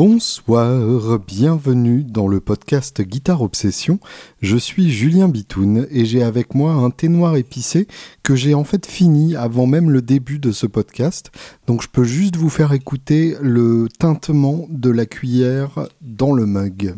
[0.00, 3.98] Bonsoir, bienvenue dans le podcast Guitare Obsession.
[4.40, 7.88] Je suis Julien Bitoun et j'ai avec moi un thé noir épicé
[8.22, 11.32] que j'ai en fait fini avant même le début de ce podcast.
[11.66, 16.94] Donc je peux juste vous faire écouter le tintement de la cuillère dans le mug.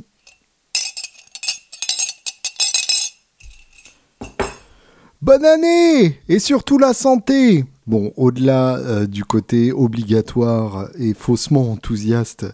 [5.23, 12.47] Bonne année et surtout la santé Bon, au-delà euh, du côté obligatoire et faussement enthousiaste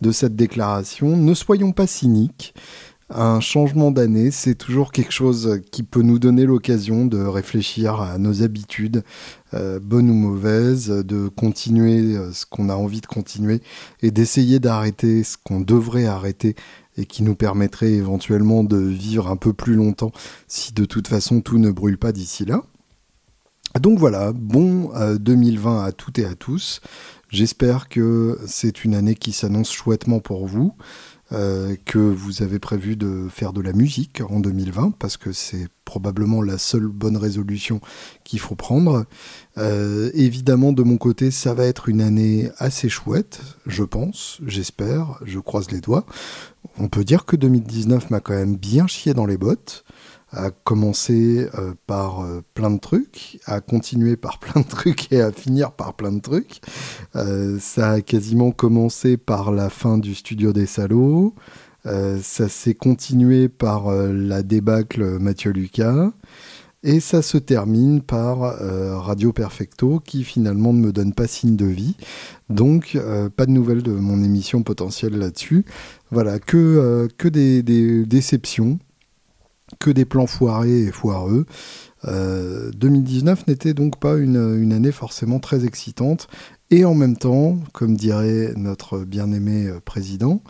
[0.00, 2.54] de cette déclaration, ne soyons pas cyniques.
[3.10, 8.16] Un changement d'année, c'est toujours quelque chose qui peut nous donner l'occasion de réfléchir à
[8.16, 9.04] nos habitudes,
[9.52, 13.60] euh, bonnes ou mauvaises, de continuer euh, ce qu'on a envie de continuer
[14.00, 16.56] et d'essayer d'arrêter ce qu'on devrait arrêter
[16.96, 20.12] et qui nous permettrait éventuellement de vivre un peu plus longtemps
[20.48, 22.62] si de toute façon tout ne brûle pas d'ici là.
[23.80, 26.80] Donc voilà, bon 2020 euh, à toutes et à tous.
[27.34, 30.72] J'espère que c'est une année qui s'annonce chouettement pour vous,
[31.32, 35.66] euh, que vous avez prévu de faire de la musique en 2020, parce que c'est
[35.84, 37.80] probablement la seule bonne résolution
[38.22, 39.04] qu'il faut prendre.
[39.58, 45.18] Euh, évidemment, de mon côté, ça va être une année assez chouette, je pense, j'espère,
[45.24, 46.06] je croise les doigts.
[46.78, 49.84] On peut dire que 2019 m'a quand même bien chié dans les bottes
[50.34, 55.20] à commencer euh, par euh, plein de trucs, à continuer par plein de trucs et
[55.20, 56.60] à finir par plein de trucs.
[57.16, 61.34] Euh, ça a quasiment commencé par la fin du studio des salauds.
[61.84, 66.12] ça s'est continué par la débâcle Mathieu Lucas.
[66.82, 68.38] Et ça se termine par
[69.04, 71.96] Radio Perfecto qui finalement ne me donne pas signe de vie.
[72.48, 72.98] Donc
[73.36, 75.64] pas de nouvelles de mon émission potentielle là-dessus.
[76.10, 78.78] Voilà, que, que des, des déceptions
[79.78, 81.46] que des plans foirés et foireux.
[82.06, 86.28] 2019 euh, n'était donc pas une, année forcément très excitante.
[86.70, 90.42] Et en même temps, comme dirait notre bien-aimé euh, président,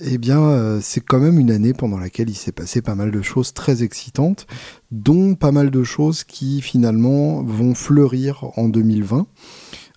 [0.00, 3.10] eh bien, euh, c'est quand même une année pendant laquelle il s'est passé pas mal
[3.10, 4.46] de choses très excitantes,
[4.90, 9.26] dont pas mal de choses qui finalement vont fleurir en 2020.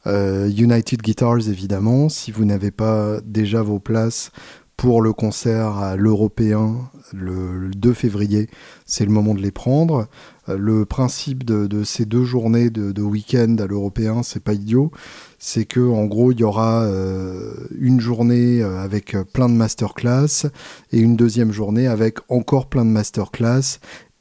[0.06, 4.31] United Guitars, évidemment, si vous n'avez pas déjà vos places
[4.78, 8.50] pour le concert à l'Européen le, 2 février,
[8.85, 10.07] c'est le moment de les prendre.
[10.50, 14.91] Euh, le principe de, ces deux journées de, week-end à l'Européen, c'est pas idiot.
[15.39, 20.47] C'est que en gros, il y aura euh, une journée euh, avec plein de masterclass
[20.91, 23.79] et une deuxième journée avec encore plein de masterclass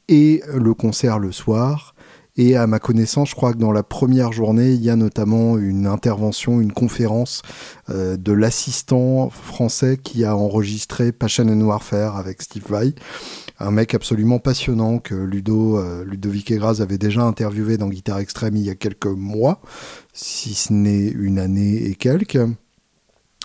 [0.09, 1.92] et le concert le soir.
[2.35, 5.59] Et à ma connaissance, je crois que dans la première journée, il y a notamment
[5.59, 7.43] une intervention, une conférence
[7.91, 12.95] euh, de l'assistant français qui a enregistré Passion and Warfare avec Steve Vai.
[13.59, 18.55] Un mec absolument passionnant que Ludo, euh, Ludovic Egras avait déjà interviewé dans Guitare Extrême
[18.55, 19.61] il y a quelques mois,
[20.11, 22.39] si ce n'est une année et quelques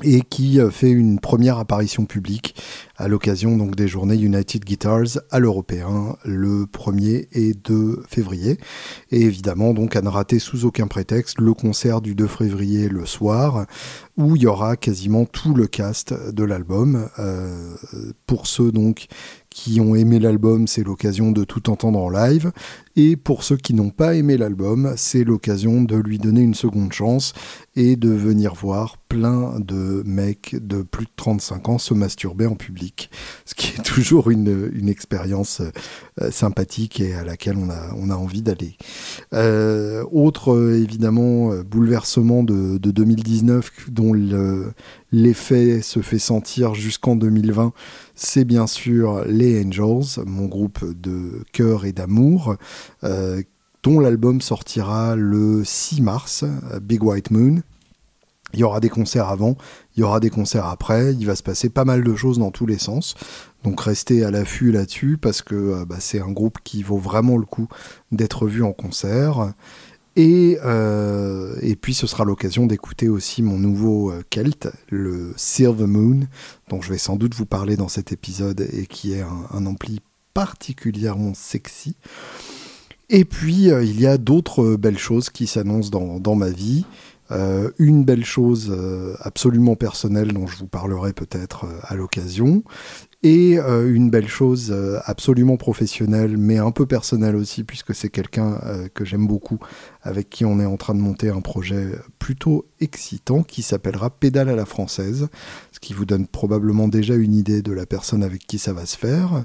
[0.03, 2.55] et qui euh, fait une première apparition publique
[2.97, 8.59] à l'occasion des journées United Guitars à l'Européen le 1er et 2 février.
[9.11, 13.07] Et évidemment donc à ne rater sous aucun prétexte le concert du 2 février le
[13.07, 13.67] soir
[14.17, 17.77] où il y aura quasiment tout le cast de l'album euh,
[18.27, 19.07] pour ceux donc
[19.65, 22.53] qui ont aimé l'album, c'est l'occasion de tout entendre en live.
[22.95, 26.93] Et pour ceux qui n'ont pas aimé l'album, c'est l'occasion de lui donner une seconde
[26.93, 27.33] chance
[27.75, 32.55] et de venir voir plein de mecs de plus de 35 ans se masturber en
[32.55, 33.11] public.
[33.47, 35.61] Ce qui est toujours une, expérience
[36.21, 37.71] euh, sympathique et à laquelle on
[38.11, 38.77] a, envie d'aller.
[39.33, 44.13] Euh, autre, euh, évidemment, bouleversement de, de 2019 dont
[45.13, 47.73] l'effet se fait sentir jusqu'en 2020,
[48.15, 52.57] c'est bien sûr les Angels, mon groupe de cœur et d'amour,
[53.83, 56.45] dont l'album sortira le 6 mars,
[56.83, 57.63] Big White Moon.
[58.55, 59.59] Il y aura des concerts avant,
[59.95, 62.51] il y aura des concerts après, il va se passer pas mal de choses dans
[62.51, 63.15] tous les sens.
[63.63, 67.37] Donc restez à l'affût là-dessus parce que euh, bah, c'est un groupe qui vaut vraiment
[67.37, 67.69] le coup
[68.11, 69.53] d'être vu en concert.
[70.19, 75.87] Et, euh, et puis ce sera l'occasion d'écouter aussi mon nouveau euh, Celt, le Silver
[75.87, 76.27] Moon,
[76.69, 80.01] dont je vais sans doute vous parler dans cet épisode et qui est un, ampli
[80.35, 81.95] particulièrement sexy.
[83.11, 86.85] Et puis il y a d'autres belles choses qui s'annoncent dans, ma vie.
[87.31, 92.63] Euh, une belle chose euh, absolument personnelle dont je vous parlerai peut-être euh, à l'occasion,
[93.23, 94.75] et une belle chose
[95.05, 98.61] absolument professionnelle, mais un peu personnelle aussi, puisque c'est quelqu'un
[98.95, 99.59] que j'aime beaucoup,
[100.03, 101.89] avec qui on est en train de monter un projet
[102.19, 105.29] plutôt excitant qui s'appellera Pédale à la française,
[105.73, 108.87] ce qui vous donne probablement déjà une idée de la personne avec qui ça va
[108.87, 109.45] se faire.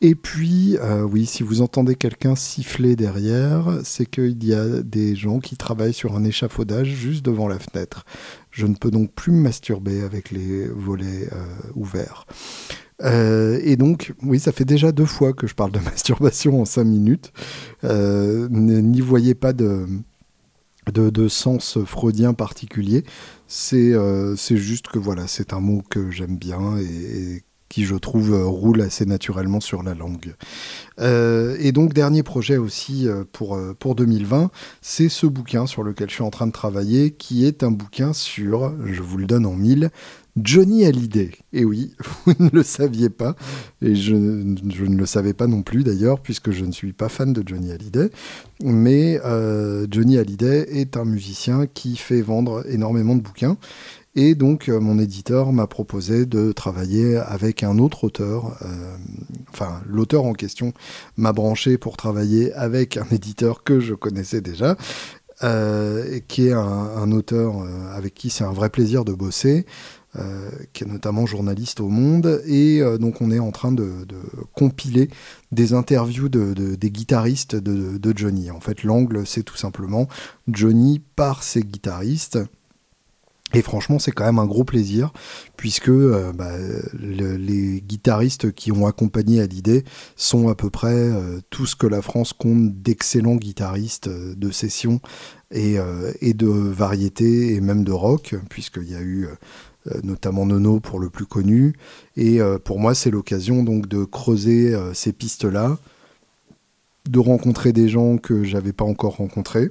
[0.00, 5.16] Et puis, euh, oui, si vous entendez quelqu'un siffler derrière, c'est qu'il y a des
[5.16, 8.04] gens qui travaillent sur un échafaudage juste devant la fenêtre.
[8.50, 12.26] Je ne peux donc plus me masturber avec les volets euh, ouverts.
[13.02, 16.64] Euh, et donc, oui, ça fait déjà deux fois que je parle de masturbation en
[16.64, 17.32] cinq minutes.
[17.82, 19.86] N'y voyez pas de,
[20.92, 23.04] de, sens freudien particulier.
[23.48, 23.94] C'est
[24.56, 28.80] juste que voilà, c'est un mot que j'aime bien et, qui je trouve euh, roule
[28.80, 30.34] assez naturellement sur la langue.
[31.00, 34.50] Euh, et donc dernier projet aussi euh, pour, pour 2020,
[34.80, 38.12] c'est ce bouquin sur lequel je suis en train de travailler, qui est un bouquin
[38.12, 39.90] sur, je vous le donne en mille,
[40.36, 41.32] Johnny Hallyday.
[41.52, 41.94] Et oui,
[42.26, 43.36] vous ne le saviez pas,
[43.82, 47.32] et je ne le savais pas non plus d'ailleurs, puisque je ne suis pas fan
[47.32, 48.10] de Johnny Hallyday.
[48.62, 49.20] Mais
[49.90, 53.56] Johnny Hallyday est un musicien qui fait vendre énormément de bouquins.
[54.18, 58.56] Et donc, euh, mon éditeur m'a proposé de travailler avec un autre auteur.
[58.62, 58.96] Euh,
[59.50, 60.72] enfin, l'auteur en question
[61.18, 64.78] m'a branché pour travailler avec un éditeur que je connaissais déjà,
[65.44, 67.56] euh, qui est un, auteur
[67.94, 69.66] avec qui c'est un vrai plaisir de bosser.
[70.72, 74.06] qui est notamment journaliste au Monde, et donc on est en train de,
[74.54, 75.10] compiler
[75.52, 78.50] des interviews de, des guitaristes de Johnny.
[78.50, 80.08] En fait, l'angle, c'est tout simplement
[80.48, 82.38] Johnny par ses guitaristes,
[83.54, 85.12] et franchement, c'est quand même un gros plaisir,
[85.56, 86.50] puisque euh, bah,
[86.98, 89.84] les guitaristes qui ont accompagné Hallyday
[90.16, 94.50] sont à peu près euh, tout ce que la France compte d'excellents guitaristes euh, de
[94.50, 95.00] session
[95.52, 95.76] et,
[96.20, 99.28] et, de variété et même de rock, puisqu'il y a eu
[100.02, 101.76] notamment Nono pour le plus connu.
[102.16, 105.78] Et pour moi, c'est l'occasion donc de creuser ces pistes-là,
[107.08, 109.70] de rencontrer des gens que j'avais pas encore rencontrés,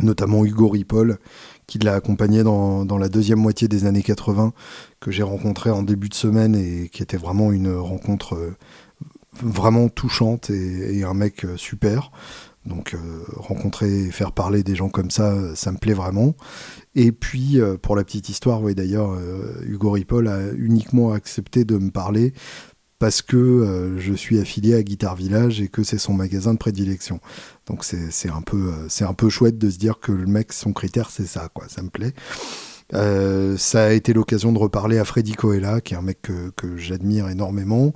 [0.00, 1.18] notamment Hugo Ripoll,
[1.68, 4.52] qui l'a accompagné dans, la deuxième moitié des années 80,
[5.00, 8.56] que j'ai rencontré en début de semaine et qui était vraiment une rencontre euh,
[9.42, 12.10] vraiment touchante et, un mec euh, super.
[12.64, 12.98] Donc euh,
[13.36, 16.34] rencontrer et faire parler des gens comme ça, ça me plaît vraiment.
[16.94, 19.16] Et puis pour la petite histoire, oui d'ailleurs,
[19.62, 22.32] Hugo Ripoll a uniquement accepté de me parler
[22.98, 27.20] parce que je suis affilié à Guitar Village et que c'est son magasin de prédilection.
[27.68, 30.52] Donc c'est un peu euh, c'est un peu chouette de se dire que le mec
[30.52, 32.14] son critère c'est ça quoi, ça me plaît.
[32.94, 36.76] Euh, ça a été l'occasion de reparler à Freddy Coella, qui est un mec que,
[36.78, 37.92] j'admire énormément.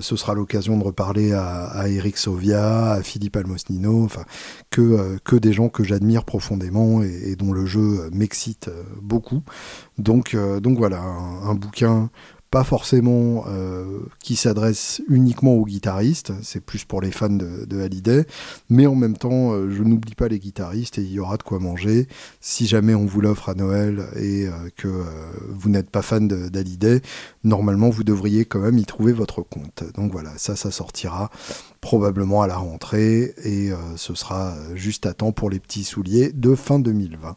[0.00, 4.24] ce sera l'occasion de reparler à, à, Eric Sovia, à Philippe Almosnino, enfin
[4.70, 8.68] que, des gens que j'admire profondément et, dont le jeu m'excite
[9.00, 9.44] beaucoup.
[9.98, 12.10] Donc, donc voilà, un bouquin
[12.62, 13.84] forcément euh,
[14.20, 18.26] qui s'adresse uniquement aux guitaristes, c'est plus pour les fans de, de Hallyday,
[18.68, 21.42] mais en même temps, euh, je n'oublie pas les guitaristes et il y aura de
[21.42, 22.06] quoi manger.
[22.40, 25.04] Si jamais on vous l'offre à Noël et euh, que
[25.48, 27.00] vous n'êtes pas fan d'Hallyday,
[27.42, 29.82] normalement vous devriez quand même y trouver votre compte.
[29.96, 31.30] Donc voilà, ça, ça sortira
[31.80, 36.54] probablement à la rentrée et ce sera juste à temps pour les petits souliers de
[36.54, 37.36] fin 2020.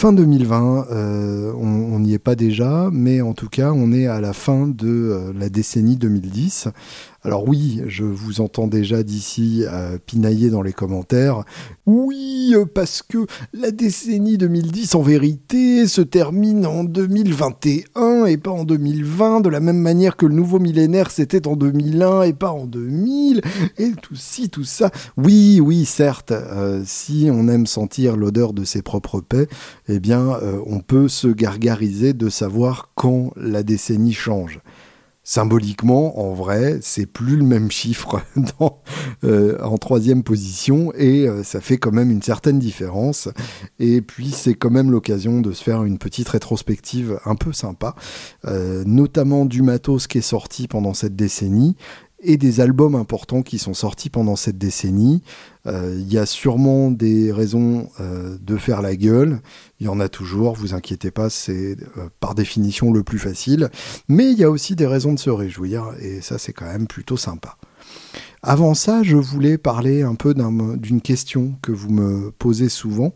[0.00, 4.18] Fin 2020, euh, on n'y est pas déjà, mais en tout cas, on est à
[4.18, 6.68] la fin de euh, la décennie 2010.
[7.22, 11.44] Alors oui, je vous entends déjà d'ici euh, pinailler dans les commentaires.
[11.84, 18.50] Oui, euh, parce que la décennie 2010 en vérité se termine en 2021 et pas
[18.50, 22.52] en 2020, de la même manière que le nouveau millénaire c'était en 2001 et pas
[22.52, 23.42] en 2000,
[23.76, 24.90] et tout ci, tout ça.
[25.18, 29.46] Oui, oui, certes, euh, si on aime sentir l'odeur de ses propres paix,
[29.88, 34.60] eh bien, on peut se gargariser de savoir quand la décennie change
[35.22, 38.22] symboliquement, en vrai, c'est plus le même chiffre
[39.24, 43.28] euh, en troisième position et euh, ça fait quand même une certaine différence.
[43.78, 47.94] Et puis c'est quand même l'occasion de se faire une petite rétrospective un peu sympa,
[48.46, 51.76] euh, notamment du matos qui est sorti pendant cette décennie
[52.22, 55.22] et des albums importants qui sont sortis pendant cette décennie.
[55.66, 59.40] Euh, il y a sûrement des raisons euh, de faire la gueule.
[59.78, 63.70] Il y en a toujours, vous inquiétez pas, c'est euh, par définition le plus facile.
[64.08, 66.86] Mais il y a aussi des raisons de se réjouir, et ça c'est quand même
[66.86, 67.56] plutôt sympa.
[68.42, 73.12] Avant ça, je voulais parler un peu d'une question que vous me posez souvent,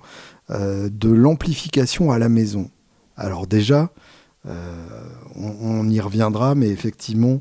[0.51, 2.71] de l'amplification à la maison.
[3.17, 3.91] Alors déjà,
[4.45, 7.41] on, y reviendra, mais effectivement,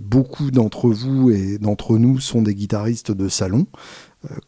[0.00, 3.66] beaucoup d'entre vous et d'entre nous sont des guitaristes de salon.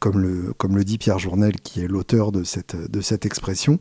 [0.00, 3.78] comme, le, comme le dit Pierre Journel, qui est l'auteur de cette, expression,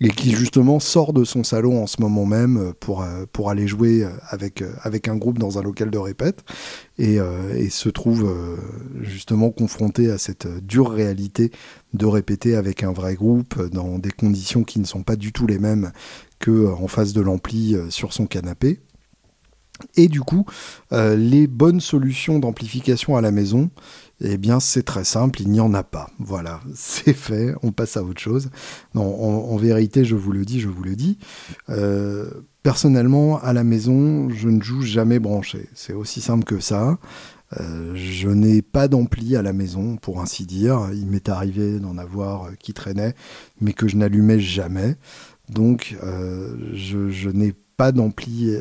[0.00, 4.06] et qui justement sort de son salon en ce moment même pour, pour aller jouer
[4.28, 4.62] avec,
[5.08, 6.44] un groupe dans un local de répète,
[6.98, 7.18] et,
[7.56, 8.32] et se trouve
[9.00, 11.50] justement confronté à cette dure réalité
[11.92, 15.46] de répéter avec un vrai groupe dans des conditions qui ne sont pas du tout
[15.46, 15.92] les mêmes
[16.38, 18.80] que en face de l'ampli sur son canapé.
[19.96, 20.46] Et du coup,
[20.92, 23.70] euh, les bonnes solutions d'amplification à la maison,
[24.20, 26.08] eh bien, c'est très simple, il n'y en a pas.
[26.18, 28.50] Voilà, c'est fait, on passe à autre chose.
[28.94, 31.18] Non, en, vérité, je vous le dis, je vous le dis.
[31.68, 32.30] Euh,
[32.62, 35.68] personnellement, à la maison, je ne joue jamais branché.
[35.74, 36.98] C'est aussi simple que ça.
[37.60, 40.88] Euh, je n'ai pas d'ampli à la maison, pour ainsi dire.
[40.94, 43.14] Il m'est arrivé d'en avoir qui traînait,
[43.60, 44.96] mais que je n'allumais jamais.
[45.48, 45.96] Donc,
[46.72, 48.54] je, je n'ai pas d'ampli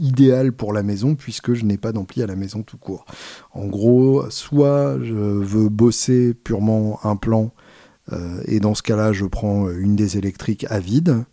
[0.00, 3.04] idéal pour la maison puisque je n'ai pas d'ampli à la maison tout court.
[3.52, 7.52] En gros, soit je veux bosser purement un plan
[8.12, 11.24] euh, et dans ce cas-là, je prends une des électriques à vide,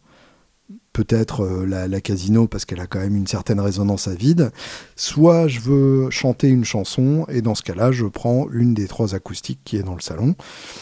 [0.94, 4.52] peut-être euh, la, casino parce qu'elle a quand même une certaine résonance à vide,
[4.96, 9.16] soit je veux chanter une chanson et dans ce cas-là, je prends une des trois
[9.16, 10.36] acoustiques qui est dans le salon.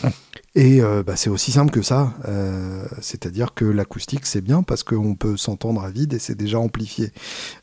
[0.58, 2.16] Et euh, bah, c'est aussi simple que ça.
[2.28, 6.58] Euh, c'est-à-dire que l'acoustique, c'est bien parce qu'on peut s'entendre à vide et c'est déjà
[6.58, 7.12] amplifié.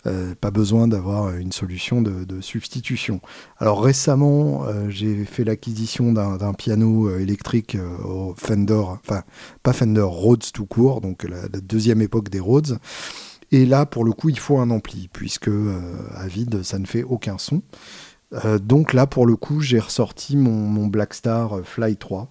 [0.07, 3.21] Euh, pas besoin d'avoir une solution de, substitution.
[3.59, 9.23] Alors récemment, j'ai fait l'acquisition d'un piano électrique au Fender, enfin
[9.63, 12.79] pas Fender, Rhodes tout court, donc la, deuxième époque des Rhodes.
[13.51, 15.51] Et là, pour le coup, il faut un ampli, puisque
[16.15, 17.63] à vide, ça ne fait aucun son.
[18.61, 22.29] donc là, pour le coup, j'ai ressorti mon, mon Blackstar Fly 3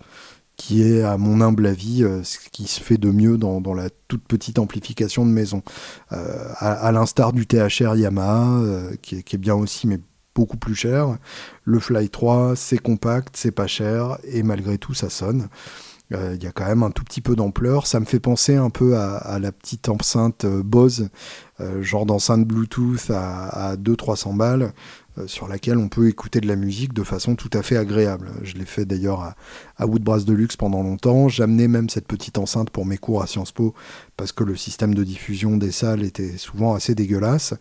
[0.64, 3.90] qui est, à mon humble avis, euh, ce qui se fait de mieux dans, la
[4.08, 5.62] toute petite amplification de maison.
[6.14, 10.00] Euh, à, l'instar du THR Yamaha, euh, qui, est, bien aussi, mais
[10.34, 11.18] beaucoup plus cher,
[11.66, 15.50] le Fly 3, c'est compact, c'est pas cher, et malgré tout, ça sonne.
[16.12, 17.88] Il y a quand même un tout petit peu d'ampleur.
[17.88, 21.10] Ça me fait penser un peu à, la petite enceinte Bose,
[21.82, 24.74] genre d'enceinte Bluetooth à, à 200-300 balles,
[25.28, 28.32] sur laquelle on peut écouter de la musique de façon tout à fait agréable.
[28.42, 29.36] Je l'ai fait d'ailleurs à,
[29.78, 31.30] à Woodbrass Deluxe pendant longtemps.
[31.30, 33.74] J'amenais même cette petite enceinte pour mes cours à Sciences Po
[34.18, 37.54] parce que le système de diffusion des salles était souvent assez dégueulasse.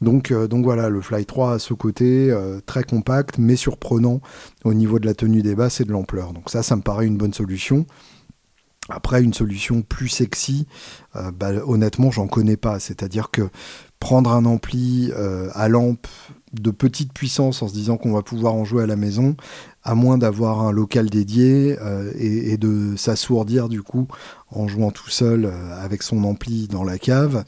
[0.00, 4.20] Donc, euh, voilà, le Fly 3 a ce côté euh, très compact mais surprenant
[4.64, 6.32] au niveau de la tenue des basses et de l'ampleur.
[6.32, 7.86] Donc ça, ça me paraît une bonne solution.
[8.88, 10.66] Après, une solution plus sexy,
[11.14, 12.80] bah, honnêtement, j'en connais pas.
[12.80, 13.48] C'est-à-dire que
[14.00, 15.12] prendre un ampli
[15.54, 16.08] à lampe
[16.52, 19.36] de petite puissance en se disant qu'on va pouvoir en jouer à la maison,
[19.84, 24.06] à moins d'avoir un local dédié euh, et, de s'assourdir du coup
[24.50, 27.44] en jouant tout seul euh, avec son ampli dans la cave,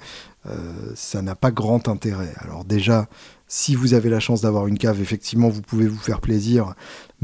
[0.46, 0.52] euh,
[0.94, 2.32] ça n'a pas grand intérêt.
[2.38, 3.08] Alors déjà,
[3.46, 6.74] si vous avez la chance d'avoir une cave, effectivement, vous pouvez vous faire plaisir.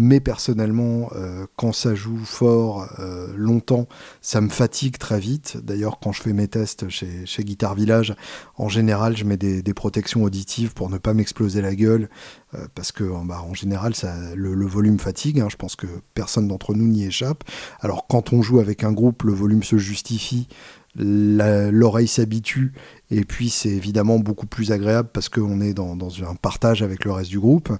[0.02, 3.86] Mais personnellement, euh, quand ça joue fort euh, longtemps,
[4.22, 5.58] ça me fatigue très vite.
[5.62, 8.14] D'ailleurs, quand je fais mes tests chez, chez Guitar Village,
[8.56, 12.08] en général, je mets des, protections auditives pour ne pas m'exploser la gueule.
[12.54, 13.92] Euh, parce que, bah, en général,
[14.34, 15.38] le, volume fatigue.
[15.38, 15.48] Hein.
[15.50, 17.44] je pense que personne d'entre nous n'y échappe.
[17.80, 20.48] Alors, quand on joue avec un groupe, le volume se justifie
[20.96, 22.72] l'oreille s'habitue
[23.10, 27.12] et puis c'est évidemment beaucoup plus agréable parce qu'on est dans, un partage avec le
[27.12, 27.70] reste du groupe.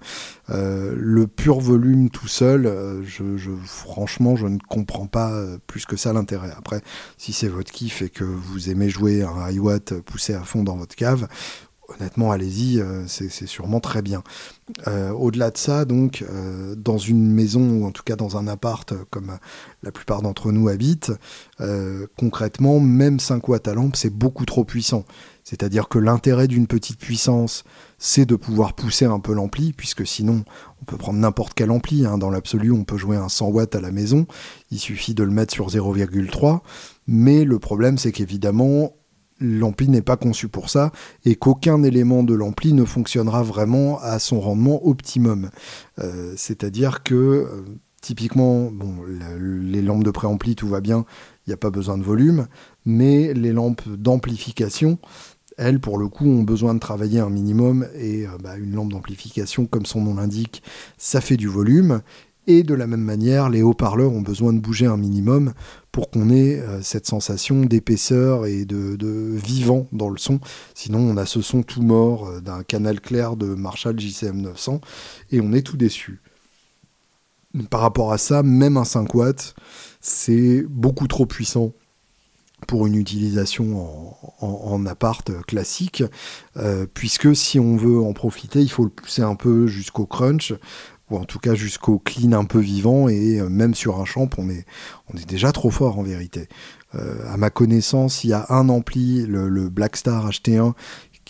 [0.51, 3.03] Euh, le pur volume tout seul, euh,
[3.65, 6.51] franchement, je ne comprends pas euh, plus que ça l'intérêt.
[6.57, 6.83] Après,
[7.17, 10.65] si c'est votre kiff et que vous aimez jouer un high watt poussé à fond
[10.65, 11.29] dans votre cave,
[11.95, 14.23] honnêtement, allez-y, euh, c'est sûrement très bien.
[14.87, 18.47] Euh, au-delà de ça, donc, euh, dans une maison, ou en tout cas dans un
[18.47, 19.39] appart, comme
[19.83, 21.13] la plupart d'entre nous habitent,
[22.17, 25.05] concrètement, même 5 watts à lampe, c'est beaucoup trop puissant.
[25.45, 27.65] C'est-à-dire que l'intérêt d'une petite puissance,
[27.99, 30.45] c'est de pouvoir pousser un peu l'ampli, puisque sinon,
[30.81, 32.07] on peut prendre n'importe quel ampli.
[32.07, 32.19] Hein.
[32.19, 34.27] Dans l'absolu, on peut jouer un 100 watts à la maison.
[34.71, 36.61] Il suffit de le mettre sur 0,3.
[37.07, 38.93] Mais le problème, c'est qu'évidemment,
[39.41, 40.93] l'ampli n'est pas conçu pour ça
[41.25, 45.51] et qu'aucun élément de l'ampli ne fonctionnera vraiment à son rendement optimum.
[45.99, 47.63] Euh, c'est-à-dire que euh,
[48.01, 48.71] typiquement,
[49.39, 51.05] les lampes de préampli, tout va bien,
[51.47, 52.47] il n'y a pas besoin de volume,
[52.85, 54.99] mais les lampes d'amplification,
[55.61, 58.93] elles, pour le coup, ont besoin de travailler un minimum et euh, bah, une lampe
[58.93, 60.63] d'amplification, comme son nom l'indique,
[60.97, 62.01] ça fait du volume.
[62.53, 65.53] Et de la même manière, les haut-parleurs ont besoin de bouger un minimum
[65.93, 68.97] pour qu'on ait euh, cette sensation d'épaisseur et de,
[69.37, 70.41] vivant dans le son.
[70.75, 74.81] Sinon, on a ce son tout mort euh, d'un canal clair de Marshall JCM 900
[75.31, 76.23] et on est tout déçu.
[77.71, 79.55] Par rapport à ça, même un 5 watts,
[80.01, 81.73] c'est beaucoup trop puissant
[82.67, 86.03] pour une utilisation en, appart classique,
[86.57, 90.53] euh, puisque si on veut en profiter, il faut le pousser un peu jusqu'au crunch
[91.11, 94.49] ou en tout cas jusqu'au clean un peu vivant, et même sur un champ, on
[94.49, 94.65] est,
[95.13, 96.49] on est déjà trop fort en vérité.
[96.93, 100.75] à ma connaissance, il y a un ampli, le, le Blackstar HT1,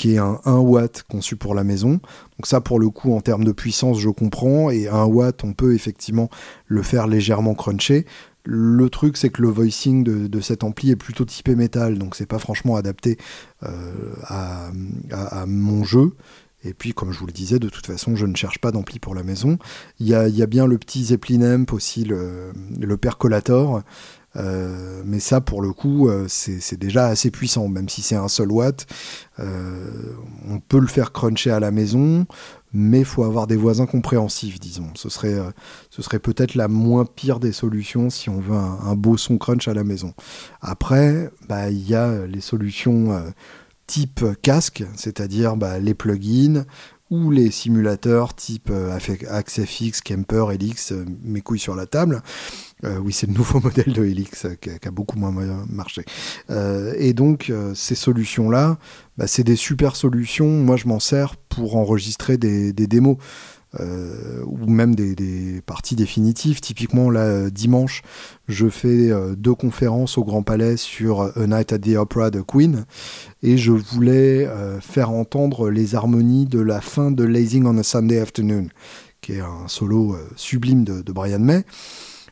[0.01, 1.91] qui est un 1 watt conçu pour la maison.
[1.91, 4.71] Donc ça, pour le coup, en termes de puissance, je comprends.
[4.71, 6.31] Et 1 watt, on peut effectivement
[6.67, 8.07] le faire légèrement cruncher.
[8.45, 12.25] Le truc, c'est que le voicing de, cet ampli est plutôt typé métal, donc c'est
[12.25, 13.19] pas franchement adapté
[13.63, 14.71] euh, à,
[15.47, 16.15] mon jeu.
[16.63, 18.99] Et puis, comme je vous le disais, de toute façon, je ne cherche pas d'ampli
[18.99, 19.59] pour la maison.
[19.99, 22.53] Il y a, bien le petit Zeppelin Amp aussi, le,
[22.97, 23.83] Percolator,
[24.37, 28.29] euh, mais ça, pour le coup, euh, c'est déjà assez puissant, même si c'est un
[28.29, 28.87] seul watt.
[29.39, 29.91] Euh,
[30.49, 32.27] on peut le faire cruncher à la maison,
[32.75, 34.89] mais faut avoir des voisins compréhensifs, disons.
[34.95, 35.39] Ce serait,
[35.89, 39.67] ce serait peut-être la moins pire des solutions si on veut un, beau son crunch
[39.67, 40.13] à la maison.
[40.61, 43.19] Après, bah, il y a les solutions
[43.91, 46.65] type casque, c'est-à-dire bah, les plugins
[47.11, 48.71] ou les simulateurs type
[49.29, 50.93] AxeFX, Kemper, Helix,
[51.25, 52.23] mes couilles sur la table.
[52.85, 55.33] Euh, oui, c'est le nouveau modèle de Helix euh, qui, a, beaucoup moins
[55.69, 56.05] marché.
[56.51, 58.79] Euh, et donc, ces solutions-là,
[59.19, 60.49] bah, c'est des super solutions.
[60.49, 63.17] Moi, je m'en sers pour enregistrer des, démos.
[63.79, 66.61] Ou même des, parties définitives.
[66.61, 68.03] Typiquement, là, dimanche,
[68.49, 72.85] je fais deux conférences au Grand Palais sur A Night at the Opera de Queen,
[73.43, 74.49] et je voulais
[74.81, 78.69] faire entendre les harmonies de la fin de Lazing on a Sunday Afternoon,
[79.21, 81.65] qui est un solo sublime de, de Brian May.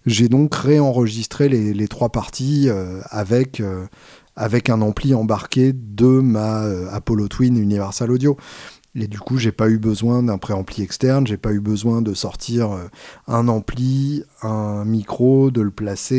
[0.08, 3.86] J'ai donc réenregistré les, trois parties euh, avec, euh,
[4.36, 8.36] avec un ampli embarqué de ma euh, Apollo Twin Universal Audio.
[9.00, 12.14] Et du coup, j'ai pas eu besoin d'un préampli externe, j'ai pas eu besoin de
[12.14, 12.88] sortir euh,
[13.28, 16.16] un ampli, un micro, de le placer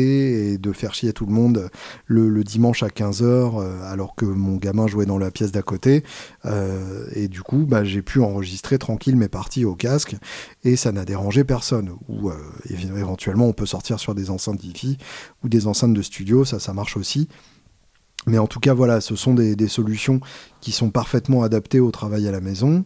[0.52, 1.68] et de faire chier tout le monde
[2.06, 6.04] le, dimanche à 15h euh, alors que mon gamin jouait dans la pièce d'à côté.
[6.46, 10.16] Euh, et du coup, bah, j'ai pu enregistrer tranquille mes parties au casque
[10.64, 11.90] et ça n'a dérangé personne.
[12.08, 12.30] Ou
[12.70, 14.96] éventuellement, on peut sortir sur des enceintes Wi-Fi
[15.44, 17.28] ou des enceintes de studio, ça, ça marche aussi.
[18.26, 20.20] Mais en tout cas, voilà, ce sont des, solutions
[20.60, 22.84] qui sont parfaitement adaptées au travail à la maison.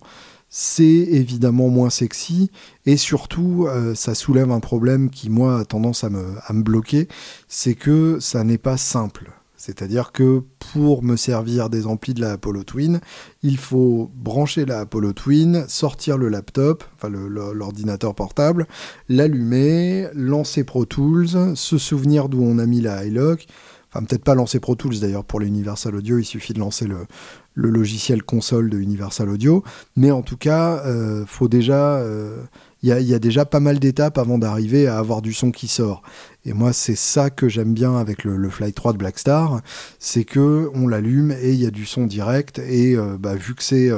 [0.48, 2.50] C'est évidemment moins sexy
[2.86, 7.08] et surtout, euh, ça soulève un problème qui, moi, a tendance à me, bloquer,
[7.48, 9.32] c'est que ça n'est pas simple.
[9.56, 13.00] C'est-à-dire que pour me servir des amplis de la Apollo Twin,
[13.42, 18.66] il faut brancher la Apollo Twin, sortir le laptop, enfin l'ordinateur portable,
[19.08, 23.46] l'allumer, lancer Pro Tools, se souvenir d'où on a mis la iLock,
[23.94, 27.06] Enfin, peut-être pas lancer Pro Tools d'ailleurs pour l'Universal Audio, il suffit de lancer le,
[27.54, 29.62] logiciel console de Universal Audio.
[29.94, 32.42] Mais en tout cas, euh, faut déjà, euh,
[32.82, 36.02] il y, a, déjà pas mal d'étapes avant d'arriver à avoir du son qui sort.
[36.44, 39.60] Et moi, c'est ça que j'aime bien avec le, Flight 3 de Blackstar,
[40.00, 42.58] c'est que on l'allume et il y a du son direct.
[42.58, 43.90] Et euh, bah, vu que c'est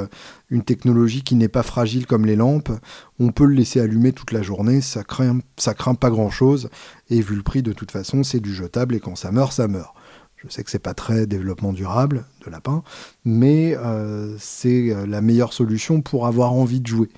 [0.51, 2.71] une technologie qui n'est pas fragile comme les lampes,
[3.19, 6.69] on peut le laisser allumer toute la journée, ça craint, ça craint pas grand chose,
[7.09, 9.67] et vu le prix de toute façon, c'est du jetable, et quand ça meurt, ça
[9.67, 9.93] meurt.
[10.37, 12.83] Je sais que c'est pas très développement durable de lapin,
[13.25, 17.09] mais euh, c'est euh, la meilleure solution pour avoir envie de jouer.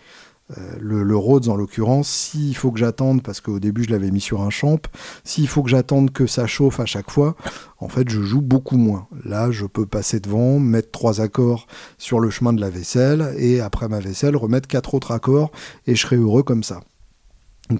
[0.58, 4.22] Euh, le, Rhodes en l'occurrence, s'il faut que j'attende, parce qu'au début je l'avais mis
[4.22, 4.80] sur un champ,
[5.24, 7.36] s'il faut que j'attende que ça chauffe à chaque fois,
[7.80, 9.08] en fait je joue beaucoup moins.
[9.26, 13.60] Là je peux passer devant, mettre trois accords sur le chemin de la vaisselle, et
[13.60, 15.52] après ma vaisselle remettre quatre autres accords,
[15.86, 16.80] et je serai heureux comme ça.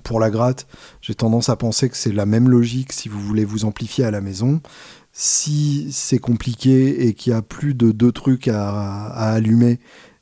[0.04, 0.68] Pour la gratte,
[1.02, 4.12] j'ai tendance à penser que c'est la même logique si vous voulez vous amplifier à
[4.12, 4.62] la maison.
[5.12, 9.80] Si c'est compliqué et qu'il y a plus de deux trucs à allumer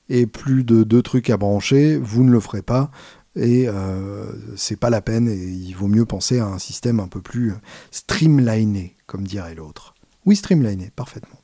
[0.10, 2.92] et plus de deux trucs à brancher, vous ne le ferez pas
[3.38, 7.08] et euh, c'est pas la peine et il vaut mieux penser à un système un
[7.08, 7.54] peu plus
[7.92, 9.94] streamliné, comme dirait l'autre.
[10.26, 11.40] Oui, streamliné, parfaitement.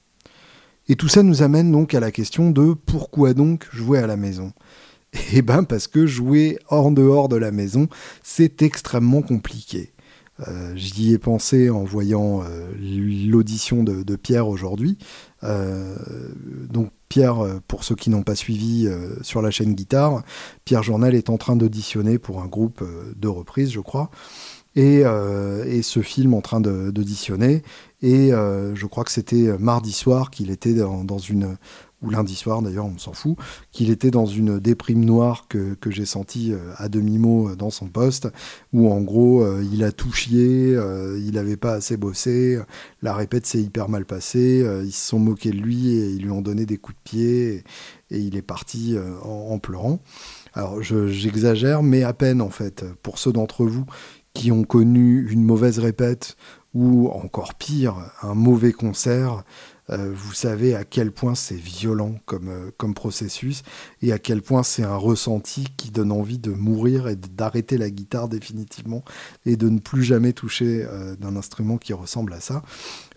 [0.90, 4.18] Et tout ça nous amène donc à la question de pourquoi donc jouer à la
[4.18, 4.52] maison?
[5.34, 7.88] Eh ben parce que jouer hors dehors de la maison,
[8.24, 9.94] c'est extrêmement compliqué.
[10.48, 12.72] Euh, j'y ai pensé en voyant euh,
[13.30, 14.98] l'audition de, Pierre aujourd'hui.
[15.44, 15.96] Euh,
[16.70, 18.90] donc Pierre, pour ceux qui n'ont pas suivi
[19.22, 20.24] sur la chaîne Guitare,
[20.66, 22.84] Pierre Journal est en train d'auditionner pour un groupe
[23.16, 24.10] de reprises, je crois.
[24.76, 25.04] Et,
[25.84, 27.62] ce film en train d'auditionner.
[28.02, 31.56] Et je crois que c'était mardi soir qu'il était dans, une
[32.04, 33.38] ou lundi soir d'ailleurs, on s'en fout,
[33.72, 37.88] qu'il était dans une déprime noire que, j'ai senti euh, à demi-mot euh, dans son
[37.88, 38.28] poste,
[38.74, 42.60] où en gros euh, il a tout chié, il n'avait pas assez bossé,
[43.02, 46.32] la répète s'est hyper mal passée, ils se sont moqués de lui et ils lui
[46.32, 47.64] ont donné des coups de pied
[48.10, 50.00] et, il est parti en, pleurant.
[50.54, 53.86] Alors j'exagère, mais à peine en fait, pour ceux d'entre vous
[54.34, 56.36] qui ont connu une mauvaise répète
[56.74, 59.44] ou encore pire, un mauvais concert,
[59.90, 63.64] euh, vous savez à quel point c'est violent comme, euh, comme processus
[64.02, 67.90] et à quel point c'est un ressenti qui donne envie de mourir et d'arrêter la
[67.90, 69.04] guitare définitivement
[69.46, 72.64] et de ne plus jamais toucher euh, d'un instrument qui ressemble à ça.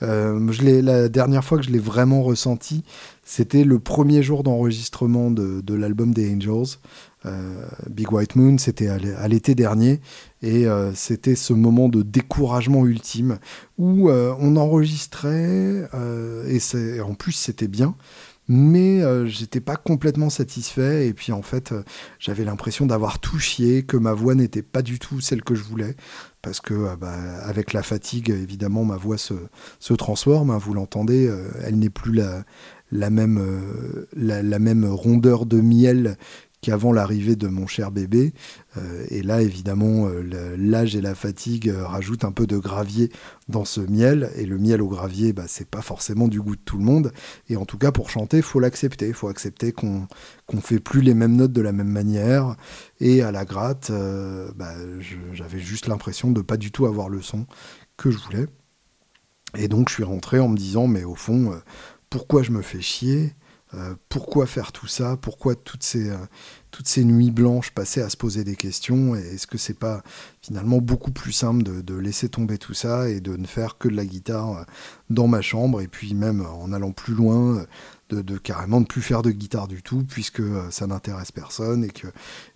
[0.01, 2.83] je la dernière fois que je l'ai vraiment ressenti,
[3.23, 6.79] c'était le premier jour d'enregistrement de, de l'album des Angels.
[7.89, 10.01] Big White Moon, c'était à l'été dernier,
[10.43, 13.39] et c'était ce moment de découragement ultime
[13.79, 15.89] où on enregistrait
[16.49, 17.95] et, en plus c'était bien.
[18.49, 21.09] Mais euh, j'étais pas complètement satisfait.
[21.09, 21.83] Et puis en fait euh,
[22.19, 25.65] j'avais l'impression d'avoir tout chié que ma voix n'était pas du tout celle que je
[25.65, 25.97] voulais.
[26.43, 27.13] Parce que euh, bah,
[27.43, 29.35] avec la fatigue évidemment ma voix se,
[29.81, 36.17] se transforme hein, vous l'entendez elle n'est plus la, même la, même rondeur de miel
[36.61, 38.33] qu'avant l'arrivée de mon cher bébé.
[38.77, 43.11] Euh, et là, évidemment, euh, l'âge et la fatigue euh, rajoutent un peu de gravier
[43.49, 44.31] dans ce miel.
[44.37, 47.13] Et le miel au gravier, bah, c'est pas forcément du goût de tout le monde.
[47.49, 49.13] Et en tout cas, pour chanter, faut l'accepter.
[49.13, 50.07] Faut accepter qu'on
[50.47, 52.57] qu'on fait plus les mêmes notes de la même manière.
[53.01, 53.91] Et à la gratte,
[54.55, 54.75] bah,
[55.33, 57.47] j'avais juste l'impression de pas du tout avoir le son
[57.97, 58.47] que je voulais.
[59.57, 61.53] Et donc, je suis rentré en me disant, mais au fond,
[62.11, 63.35] pourquoi je me fais chier?
[63.77, 65.17] Euh, pourquoi faire tout ça?
[65.17, 66.17] Pourquoi toutes ces, euh,
[66.71, 69.15] toutes ces nuits blanches passées à se poser des questions?
[69.15, 70.03] Est-ce que c'est pas
[70.41, 73.97] finalement beaucoup plus simple de, laisser tomber tout ça et de ne faire que de
[73.97, 74.65] la guitare euh,
[75.11, 77.67] dans ma chambre et puis même en allant plus loin
[78.09, 82.07] de, carrément ne plus faire de guitare du tout puisque ça n'intéresse personne et que,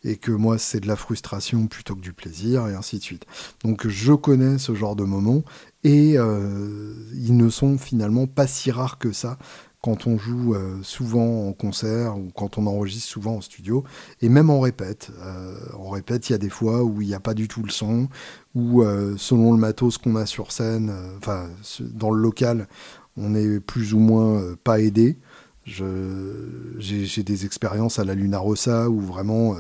[0.05, 3.27] et que moi c'est de la frustration plutôt que du plaisir et ainsi de suite.
[3.65, 5.43] Donc je connais ce genre de moments
[5.83, 9.39] et ils ne sont finalement pas si rares que ça
[9.83, 13.85] quand on joue euh, souvent en concert ou quand on enregistre souvent en studio,
[14.21, 15.11] et même en répète.
[15.21, 17.63] Euh, en répète, il y a des fois où il n'y a pas du tout
[17.63, 18.09] le son,
[18.55, 21.49] ou euh, selon le matos qu'on a sur scène, enfin
[21.81, 22.69] dans le local,
[23.17, 25.17] on est plus ou moins pas aidé.
[25.65, 29.57] J'ai des expériences à la Luna Rossa où vraiment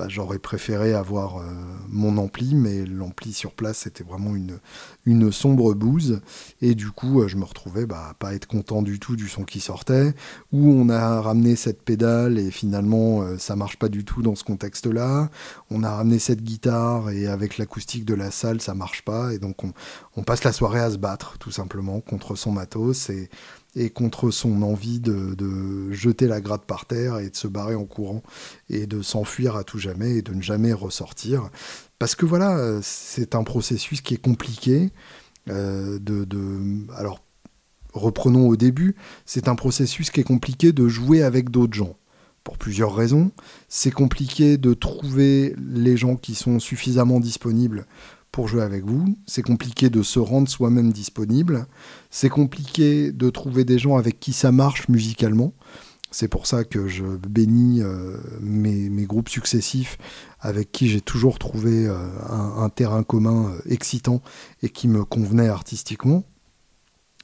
[0.00, 1.42] bah, j'aurais préféré avoir euh,
[1.90, 4.32] mon ampli, mais l'ampli sur place c'était vraiment
[5.04, 6.22] une, sombre bouse.
[6.62, 9.28] Et du coup, euh, je me retrouvais bah, à pas être content du tout du
[9.28, 10.14] son qui sortait,
[10.52, 14.34] ou on a ramené cette pédale et finalement euh, ça marche pas du tout dans
[14.34, 15.28] ce contexte-là.
[15.68, 19.38] On a ramené cette guitare et avec l'acoustique de la salle ça marche pas, et
[19.38, 19.74] donc on,
[20.16, 23.10] on passe la soirée à se battre tout simplement contre son matos.
[23.10, 23.28] Et
[23.76, 27.84] et contre son envie de, jeter la gratte par terre et de se barrer en
[27.84, 28.22] courant
[28.68, 31.50] et de s'enfuir à tout jamais et de ne jamais ressortir.
[31.98, 34.90] Parce que voilà, c'est un processus qui est compliqué.
[35.48, 36.26] Euh, de,
[36.96, 37.22] alors,
[37.92, 41.96] reprenons au début, c'est un processus qui est compliqué de jouer avec d'autres gens.
[42.42, 43.32] Pour plusieurs raisons.
[43.68, 47.86] C'est compliqué de trouver les gens qui sont suffisamment disponibles
[48.32, 49.16] pour jouer avec vous.
[49.26, 51.66] C'est compliqué de se rendre soi-même disponible.
[52.10, 55.52] C'est compliqué de trouver des gens avec qui ça marche musicalement.
[56.12, 59.96] C'est pour ça que je bénis euh, mes, groupes successifs
[60.40, 61.96] avec qui j'ai toujours trouvé euh,
[62.28, 64.20] un, terrain commun euh, excitant
[64.62, 66.24] et qui me convenait artistiquement.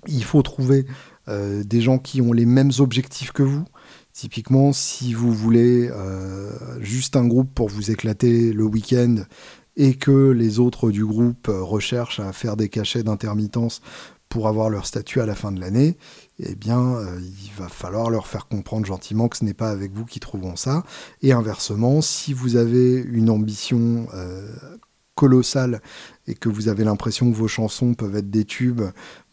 [0.06, 0.86] Il faut trouver
[1.28, 3.64] des gens qui ont les mêmes objectifs que vous.
[4.12, 5.90] Typiquement, si vous voulez
[6.78, 9.24] juste un groupe pour vous éclater le week-end
[9.76, 13.82] et que les autres du groupe euh, recherchent à faire des cachets d'intermittence
[14.28, 15.96] pour avoir leur statut à la fin de l'année,
[16.40, 19.92] eh bien, euh, il va falloir leur faire comprendre gentiment que ce n'est pas avec
[19.92, 20.82] vous qu'ils trouveront ça.
[21.22, 24.48] Et inversement, si vous avez une ambition euh,
[25.16, 25.80] colossale
[26.28, 28.82] et que vous avez l'impression que vos chansons peuvent être des tubes,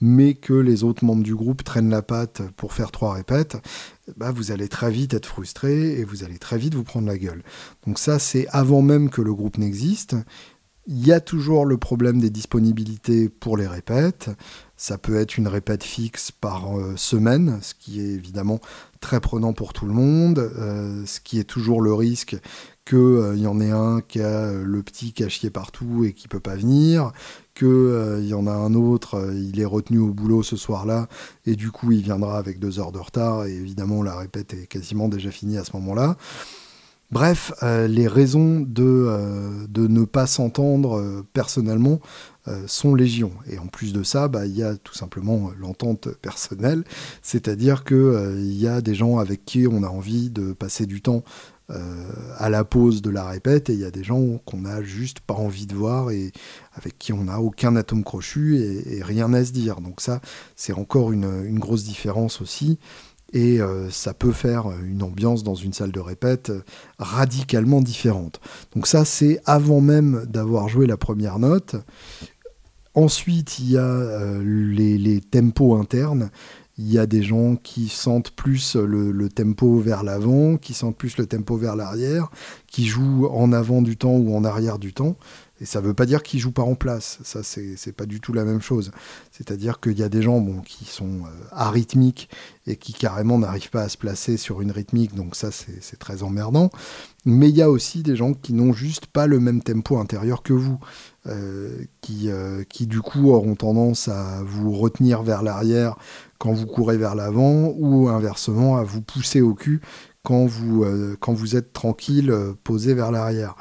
[0.02, 3.58] mais que les autres membres du groupe traînent la patte pour faire trois répètes,
[4.18, 7.18] bah vous allez très vite être frustré et vous allez très vite vous prendre la
[7.18, 7.44] gueule.
[7.86, 10.16] Donc ça, c'est avant même que le groupe n'existe.
[10.86, 14.30] Il y a toujours le problème des disponibilités pour les répètes.
[14.76, 18.60] Ça peut être une répète fixe par euh, semaine, ce qui est évidemment
[19.00, 22.36] très prenant pour tout le monde, euh, ce qui est toujours le risque
[22.86, 26.40] qu'il euh, y en ait un qui a le petit chié partout et qui peut
[26.40, 27.12] pas venir,
[27.56, 31.08] qu'il y en a un autre, il est retenu au boulot ce soir-là,
[31.46, 34.68] et du coup il viendra avec deux heures de retard, et évidemment la répète est
[34.68, 36.18] quasiment déjà finie à ce moment-là.
[37.14, 42.00] Bref, euh, les raisons de, euh, de ne pas s'entendre euh, personnellement
[42.68, 43.32] sont légion.
[43.50, 46.84] Et en plus de ça, bah, il y a tout simplement l'entente personnelle,
[47.22, 51.24] c'est-à-dire qu'il y a des gens avec qui on a envie de passer du temps
[51.70, 55.22] à la pause de la répète, et il y a des gens qu'on n'a juste
[55.22, 56.32] pas envie de voir et
[56.74, 59.82] avec qui on n'a aucun atome crochu et, rien à se dire.
[59.82, 60.22] Donc ça,
[60.56, 62.80] c'est encore une, grosse différence aussi
[63.32, 66.62] et euh, ça peut faire une ambiance dans une salle de répète euh,
[67.00, 68.40] radicalement différente.
[68.76, 71.76] Donc ça, c'est avant même d'avoir joué la première note.
[72.96, 76.30] Ensuite, il y a euh, les, tempos internes.
[76.78, 81.18] Il y a des gens qui sentent plus le, tempo vers l'avant, qui sentent plus
[81.18, 82.32] le tempo vers l'arrière,
[82.68, 85.16] qui jouent en avant du temps ou en arrière du temps.
[85.62, 87.20] Et ça ne veut pas dire qu'ils jouent pas en place.
[87.24, 88.92] Ça, c'est pas du tout la même chose.
[89.32, 92.28] C'est-à-dire qu'il y a des gens qui sont euh, arythmiques
[92.66, 95.14] et qui carrément n'arrivent pas à se placer sur une rythmique.
[95.14, 96.72] Donc ça, c'est très emmerdant.
[97.26, 100.44] Mais il y a aussi des gens qui n'ont juste pas le même tempo intérieur
[100.44, 100.80] que vous.
[101.26, 105.96] Euh, qui, euh, qui du coup auront tendance à vous retenir vers l'arrière
[106.38, 109.80] quand vous courez vers l'avant ou inversement à vous pousser au cul
[110.24, 110.86] quand vous,
[111.22, 112.34] quand vous êtes tranquille
[112.64, 113.56] posé vers l'arrière.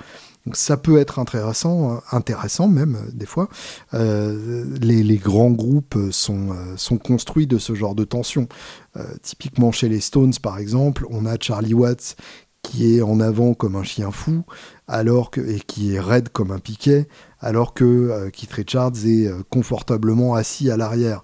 [0.47, 3.49] Donc ça peut être intéressant, intéressant même euh, des fois.
[3.95, 8.49] Euh, les, grands groupes sont, euh, sont construits de ce genre de tension.
[9.23, 12.17] typiquement chez les Stones par exemple, on a Charlie Watts
[12.63, 14.45] qui est en avant comme un chien fou,
[15.37, 17.09] et qui est raide comme un piquet,
[17.41, 21.23] alors que Keith Richards est confortablement assis à l'arrière.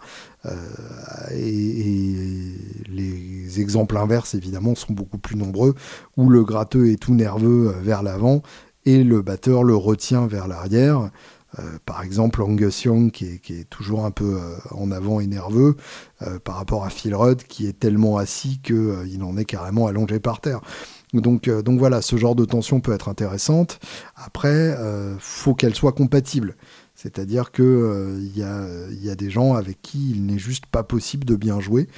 [1.33, 2.55] et,
[2.89, 5.75] les exemples inverses, évidemment, sont beaucoup plus nombreux,
[6.17, 8.43] où le gratteux est tout nerveux vers l'avant,
[8.85, 11.11] et le batteur le retient vers l'arrière.
[11.59, 15.77] Euh, par exemple, Angus Young, qui est, toujours un peu euh, en avant et nerveux,
[16.23, 20.21] euh, par rapport à Phil Rudd, qui est tellement assis qu'il en est carrément allongé
[20.21, 20.61] par terre.
[21.15, 23.81] Donc, donc voilà, ce genre de tension peut être intéressante.
[24.15, 24.77] Après,
[25.19, 26.57] faut qu'elle soit compatible.
[26.95, 31.25] C'est-à-dire qu'il y, a, y a des gens avec qui il n'est juste pas possible
[31.25, 31.89] de bien jouer.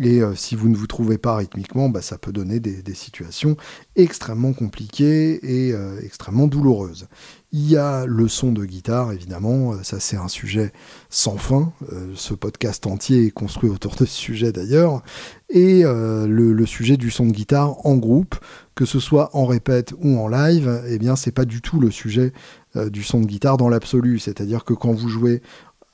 [0.00, 3.56] Et euh, si vous ne vous trouvez pas rythmiquement, bah, ça peut donner des, situations
[3.96, 7.06] extrêmement compliquées et euh, extrêmement douloureuses.
[7.52, 10.72] Il y a le son de guitare, évidemment, euh, ça c'est un sujet
[11.10, 11.72] sans fin.
[12.14, 15.02] ce podcast entier est construit autour de ce sujet d'ailleurs.
[15.50, 18.34] Et le, sujet du son de guitare en groupe,
[18.74, 21.92] que ce soit en répète ou en live, eh bien c'est pas du tout le
[21.92, 22.32] sujet
[22.74, 24.18] du son de guitare dans l'absolu.
[24.18, 25.42] C'est-à-dire que quand vous jouez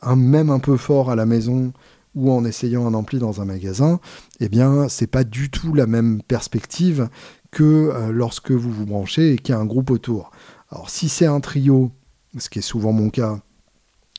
[0.00, 1.72] un, même un peu fort à la maison,
[2.14, 4.00] ou en essayant un ampli dans un magasin,
[4.40, 7.08] eh bien, c'est pas du tout la même perspective
[7.50, 10.30] que euh, lorsque vous vous branchez et qu'il y a un groupe autour.
[10.70, 11.92] Alors, si c'est un trio,
[12.38, 13.40] ce qui est souvent mon cas,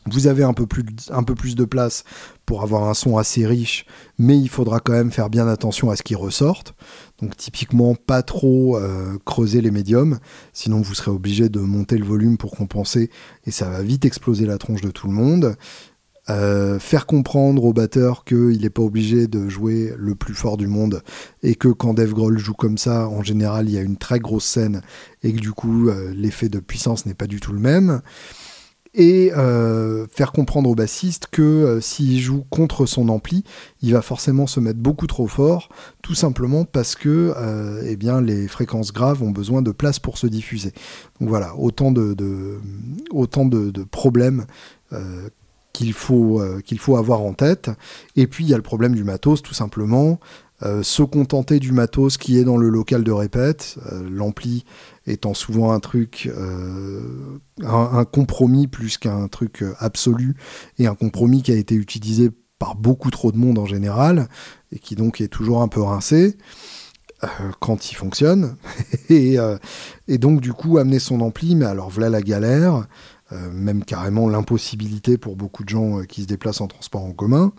[0.07, 2.03] vous avez un peu, plus, de place
[2.47, 3.85] pour avoir un son assez riche,
[4.17, 6.73] mais il faudra quand même faire bien attention à ce qui ressorte.
[7.21, 10.17] Donc typiquement pas trop euh, creuser les médiums,
[10.53, 13.11] sinon vous serez obligé de monter le volume pour compenser
[13.45, 15.55] et ça va vite exploser la tronche de tout le monde.
[16.31, 20.67] Euh, faire comprendre au batteur qu'il n'est pas obligé de jouer le plus fort du
[20.67, 21.03] monde
[21.43, 24.19] et que quand Dave Grohl joue comme ça, en général, il y a une très
[24.19, 24.81] grosse scène
[25.23, 28.01] et que du coup, euh, l'effet de puissance n'est pas du tout le même.
[28.93, 33.43] Et euh, faire comprendre au bassiste que s'il joue contre son ampli,
[33.81, 35.69] il va forcément se mettre beaucoup trop fort,
[36.01, 37.33] tout simplement parce que
[37.85, 40.73] eh bien, les fréquences graves ont besoin de place pour se diffuser.
[41.21, 42.59] Donc voilà, autant de,
[43.11, 44.45] autant de, de problèmes
[45.73, 47.69] qu'il faut, euh, qu'il faut avoir en tête.
[48.15, 50.19] Et puis il y a le problème du matos, tout simplement.
[50.63, 54.63] Euh, se contenter du matos qui est dans le local de répète, euh, l'ampli
[55.07, 56.29] étant souvent un truc,
[57.63, 60.35] un, compromis plus qu'un truc absolu,
[60.77, 62.29] et un compromis qui a été utilisé
[62.59, 64.27] par beaucoup trop de monde en général,
[64.71, 66.37] et qui donc est toujours un peu rincé.
[67.59, 68.55] quand il fonctionne
[69.09, 69.37] et,
[70.07, 72.87] et, donc du coup amener son ampli mais alors voilà la galère
[73.51, 77.53] même carrément l'impossibilité pour beaucoup de gens euh, qui se déplacent en transport en commun.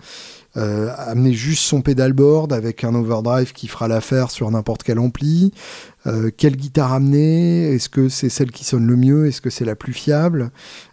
[0.56, 5.52] Euh, amener juste son pedalboard avec un overdrive qui fera l'affaire sur n'importe quel ampli.
[6.37, 7.72] quelle guitare amener?
[7.72, 9.28] Est-ce que c'est celle qui sonne le mieux?
[9.28, 10.50] Est-ce que c'est la plus fiable?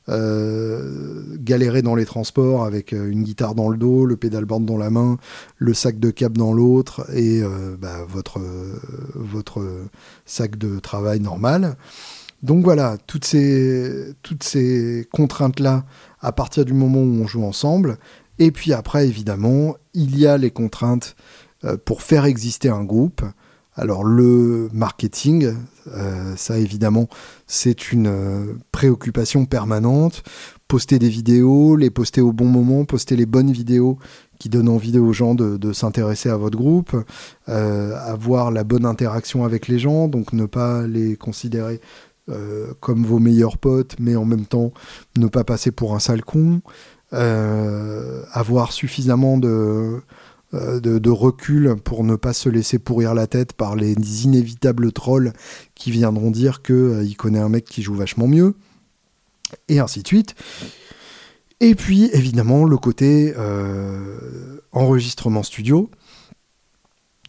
[0.07, 5.17] Galérer dans les transports avec une guitare dans le dos, le pedalboard dans la main,
[5.57, 7.41] le sac de câble dans l'autre et
[7.81, 8.39] bah, votre,
[9.15, 9.61] votre
[10.25, 11.75] sac de travail normal.
[12.41, 14.15] Donc voilà, toutes ces,
[15.11, 15.85] contraintes-là,
[16.21, 17.97] à partir du moment où on joue ensemble.
[18.37, 21.15] Et puis après, évidemment, il y a les contraintes
[21.65, 23.21] euh, pour faire exister un groupe.
[23.75, 25.53] Alors le marketing,
[25.87, 27.07] euh, ça évidemment,
[27.47, 30.23] c'est une euh, préoccupation permanente.
[30.69, 33.97] Poster des vidéos, les poster au bon moment, poster les bonnes vidéos
[34.37, 36.95] qui donnent envie aux gens de s'intéresser à votre groupe,
[37.47, 41.81] avoir la bonne interaction avec les gens, donc ne pas les considérer
[42.29, 44.71] euh, comme vos meilleurs potes, mais en même temps
[45.17, 46.61] ne pas passer pour un sale con,
[47.13, 49.99] euh, avoir suffisamment euh,
[50.53, 53.93] de, de, recul pour ne pas se laisser pourrir la tête par les
[54.25, 55.33] inévitables trolls
[55.75, 58.55] qui viendront dire qu'il connaît un mec qui joue vachement mieux,
[59.67, 60.35] et ainsi de suite.
[61.59, 63.33] Et puis évidemment le côté
[64.71, 65.89] enregistrement studio.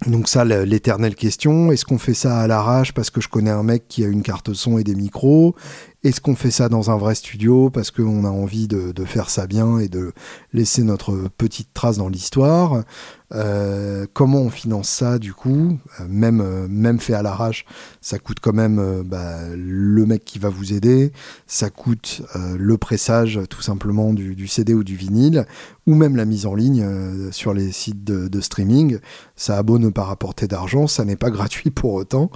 [0.06, 3.62] Donc ça, l'éternelle question, est-ce qu'on fait ça à l'arrache parce que je connais un
[3.62, 5.54] mec qui a une carte son et des micros?
[6.02, 9.46] Est-ce qu'on fait ça dans un vrai studio parce qu'on a envie de, faire ça
[9.46, 10.12] bien et de
[10.52, 12.84] laisser notre petite trace dans l'histoire
[13.32, 17.64] euh, comment on finance ça du coup euh, même, euh, même fait à l'arrache,
[18.00, 21.12] ça coûte quand même bah, le mec qui va vous aider,
[21.46, 25.46] ça coûte le pressage tout simplement du, CD ou du vinyle,
[25.86, 26.84] ou même la mise en ligne
[27.30, 28.98] sur les sites de, streaming.
[29.36, 32.30] Ça a beau ne pas rapporter d'argent, ça n'est pas gratuit pour autant.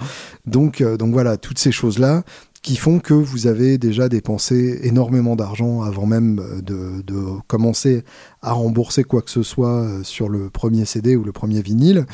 [0.45, 2.23] Donc, donc voilà, toutes ces choses-là,
[2.65, 7.03] qui font que vous avez déjà dépensé énormément d'argent avant même de,
[7.45, 8.03] commencer
[8.41, 12.07] à rembourser quoi que ce soit euh, sur le premier CD ou le premier vinyle.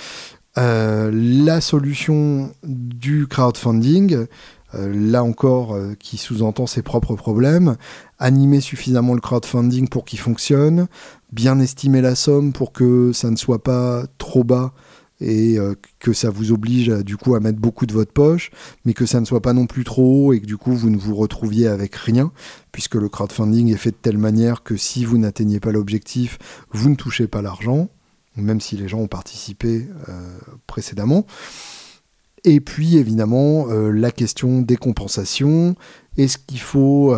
[0.58, 4.26] Euh, la solution du crowdfunding,
[4.76, 7.78] euh, là encore, qui sous-entend ses propres problèmes,
[8.20, 10.88] animer suffisamment le crowdfunding pour qu'il fonctionne,
[11.32, 14.74] bien estimer la somme pour que ça ne soit pas trop bas
[15.22, 18.52] et euh, que ça vous oblige du coup à mettre beaucoup de votre poche,
[18.84, 20.90] mais que ça ne soit pas non plus trop haut et que du coup vous
[20.90, 22.32] ne vous retrouviez avec rien,
[22.72, 26.40] puisque le crowdfunding est fait de telle manière que si vous n'atteignez pas l'objectif,
[26.72, 27.90] vous ne touchez pas l'argent,
[28.36, 31.26] même si les gens ont participé euh, précédemment.
[32.44, 35.76] Et puis évidemment euh, la question des compensations.
[36.18, 37.16] Est-ce qu'il faut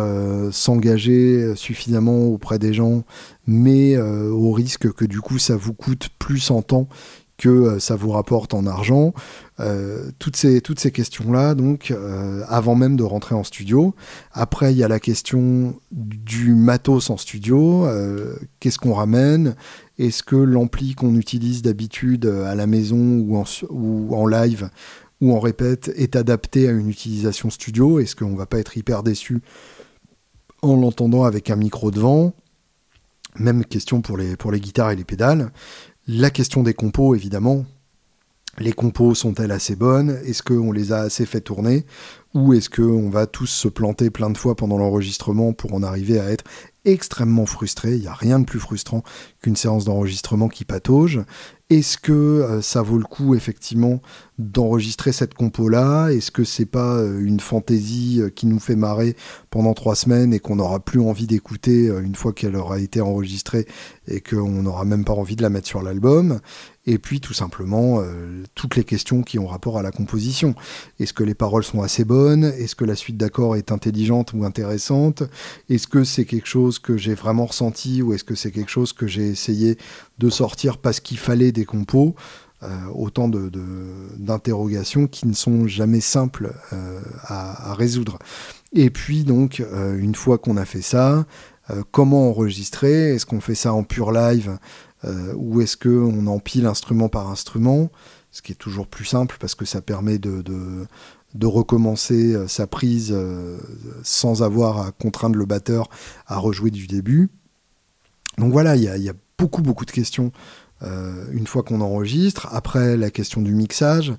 [0.52, 3.02] s'engager suffisamment auprès des gens,
[3.44, 6.88] mais au risque que du coup ça vous coûte plus en temps
[7.36, 9.12] que euh, ça vous rapporte en argent.
[9.60, 13.94] Euh, toutes ces, toutes ces questions-là, donc, euh, avant même de rentrer en studio.
[14.32, 17.86] Après, il y a la question du matos en studio.
[18.60, 19.54] Qu'est-ce qu'on ramène?
[19.98, 24.70] Est-ce que l'ampli qu'on utilise d'habitude à la maison ou en, ou en live
[25.20, 28.00] ou en répète est adapté à une utilisation studio?
[28.00, 29.40] Est-ce qu'on va pas être hyper déçu
[30.62, 32.32] en l'entendant avec un micro devant?
[33.36, 35.50] Même question pour les, pour les guitares et les pédales.
[36.06, 37.64] La question des compos, évidemment.
[38.58, 40.20] Les compos sont-elles assez bonnes?
[40.26, 41.86] Est-ce qu'on les a assez fait tourner?
[42.34, 46.20] Ou est-ce qu'on va tous se planter plein de fois pendant l'enregistrement pour en arriver
[46.20, 46.44] à être
[46.84, 49.02] extrêmement frustré Il n'y a rien de plus frustrant
[49.44, 51.20] qu'une séance d'enregistrement qui patauge.
[51.70, 54.02] Est-ce que euh, ça vaut le coup effectivement
[54.38, 56.10] d'enregistrer cette compo-là?
[56.10, 59.16] Est-ce que c'est pas euh, une fantaisie euh, qui nous fait marrer
[59.48, 63.66] pendant trois semaines et qu'on n'aura plus envie d'écouter une fois qu'elle aura été enregistrée
[64.08, 66.40] et qu'on n'aura même pas envie de la mettre sur l'album?
[66.86, 68.02] Et puis tout simplement
[68.54, 70.54] toutes les questions qui ont rapport à la composition.
[71.00, 72.44] Est-ce que les paroles sont assez bonnes?
[72.44, 75.22] Est-ce que la suite d'accords est intelligente ou intéressante?
[75.70, 78.92] Est-ce que c'est quelque chose que j'ai vraiment ressenti ou est-ce que c'est quelque chose
[78.92, 79.76] que j'ai essayé
[80.18, 82.14] de sortir parce qu'il fallait des compos
[82.64, 88.18] euh, Autant d'interrogations de, qui ne sont jamais simples euh, à, résoudre.
[88.72, 91.26] Et puis donc, euh, une fois qu'on a fait ça,
[91.90, 93.14] comment enregistrer?
[93.14, 94.58] Est-ce qu'on fait ça en pur live
[95.34, 97.90] ou est-ce qu'on empile instrument par instrument?
[98.30, 103.16] Ce qui est toujours plus simple parce que ça permet de, de recommencer sa prise
[104.02, 105.88] sans avoir à contraindre le batteur
[106.26, 107.30] à rejouer du début.
[108.38, 109.14] Donc voilà, il y a,
[109.44, 110.32] beaucoup, beaucoup de questions
[110.82, 112.48] euh, une fois qu'on enregistre.
[112.50, 114.14] Après, la question du mixage,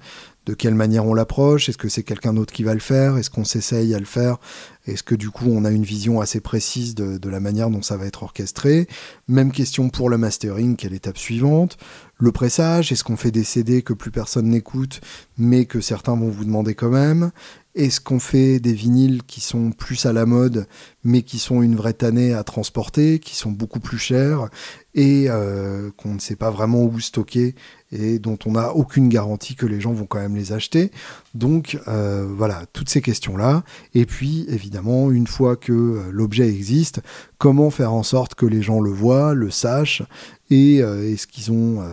[0.45, 3.31] de quelle manière on l'approche, est-ce que c'est quelqu'un d'autre qui va le faire, est-ce
[3.31, 4.37] qu'on s'essaye à le faire,
[4.85, 7.97] est-ce que du coup on a une vision assez précise de, la manière dont ça
[7.97, 8.87] va être orchestré.
[9.27, 11.77] Même question pour le mastering, quelle étape suivante.
[12.19, 15.01] Le pressage, est-ce qu'on fait des CD que plus personne n'écoute,
[15.39, 17.31] mais que certains vont vous demander quand même
[17.75, 20.65] est-ce qu'on fait des vinyles qui sont plus à la mode,
[21.03, 24.49] mais qui sont une vraie tannée à transporter, qui sont beaucoup plus chers
[24.95, 27.53] et euh, qu'on ne sait pas vraiment où stocker
[27.91, 30.89] et dont on n'a aucune garantie que les gens vont quand même les acheter.
[31.33, 33.63] Donc euh, voilà, toutes ces questions-là.
[33.93, 37.01] Et puis évidemment, une fois que euh, l'objet existe,
[37.37, 40.01] comment faire en sorte que les gens le voient, le sachent
[40.49, 41.83] et est-ce qu'ils ont,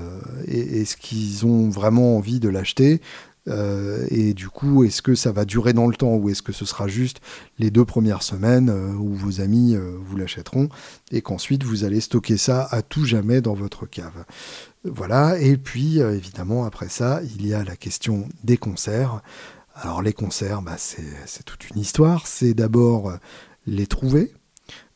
[0.46, 3.00] est-ce qu'ils ont vraiment envie de l'acheter?
[3.48, 6.52] Euh, et du coup, est-ce que ça va durer dans le temps ou est-ce que
[6.52, 7.20] ce sera juste
[7.59, 10.68] les deux premières semaines euh, où vos amis euh, vous l'achèteront
[11.11, 14.24] et qu'ensuite vous allez stocker ça à tout jamais dans votre cave
[14.85, 19.22] Voilà, et puis évidemment, après ça, il y a la question des concerts.
[19.74, 22.26] Alors les concerts, bah, c'est toute une histoire.
[22.26, 23.12] C'est d'abord
[23.66, 24.33] les trouver.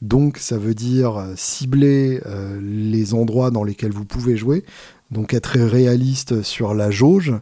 [0.02, 2.20] Donc ça veut dire cibler
[2.60, 4.64] les endroits dans lesquels vous pouvez jouer.
[5.10, 7.34] Donc être réaliste sur la jauge.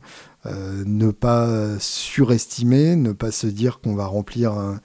[0.47, 4.81] Euh, ne pas surestimer, ne pas se dire qu'on va remplir un,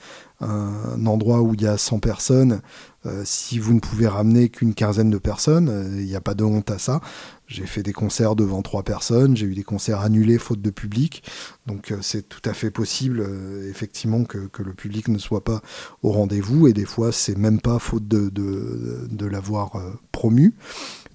[1.05, 2.61] endroit où il y a 100 personnes
[3.05, 5.69] euh, si vous ne pouvez ramener qu'une quinzaine de personnes.
[5.69, 6.99] Euh, il n'y a pas de honte à ça.
[7.47, 11.23] J'ai fait des concerts devant trois personnes, j'ai eu des concerts annulés faute de public.
[11.65, 13.27] Donc c'est tout à fait possible,
[13.67, 15.63] effectivement, que, le public ne soit pas
[16.03, 16.67] au rendez-vous.
[16.67, 19.81] Et des fois, c'est même pas faute de, l'avoir
[20.11, 20.53] promu.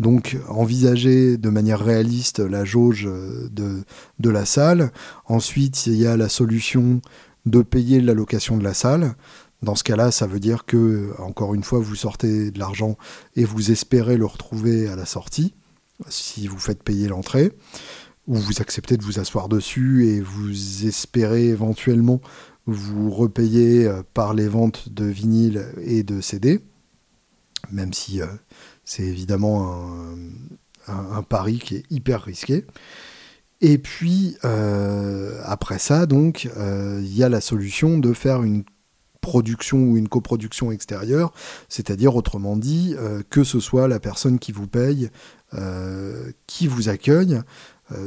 [0.00, 3.08] Donc envisager de manière réaliste la jauge
[3.52, 3.84] de,
[4.28, 4.90] la salle.
[5.26, 7.00] Ensuite, il y a la solution
[7.46, 9.14] de payer la location de la salle.
[9.64, 12.98] Dans ce cas-là, ça veut dire que, encore une fois, vous sortez de l'argent
[13.34, 15.54] et vous espérez le retrouver à la sortie,
[16.08, 17.50] si vous faites payer l'entrée,
[18.26, 22.20] ou vous acceptez de vous asseoir dessus et vous espérez éventuellement
[22.66, 26.60] vous repayer euh, par les ventes de vinyle et de CD,
[27.70, 28.26] même si euh,
[28.84, 29.86] c'est évidemment
[30.88, 32.66] un, pari qui est hyper risqué.
[33.62, 38.64] Et puis, euh, après ça, donc, il y a la solution de faire une
[39.24, 41.32] production ou une coproduction extérieure,
[41.68, 42.94] c'est-à-dire autrement dit
[43.30, 45.10] que ce soit la personne qui vous paye,
[46.46, 47.40] qui vous accueille,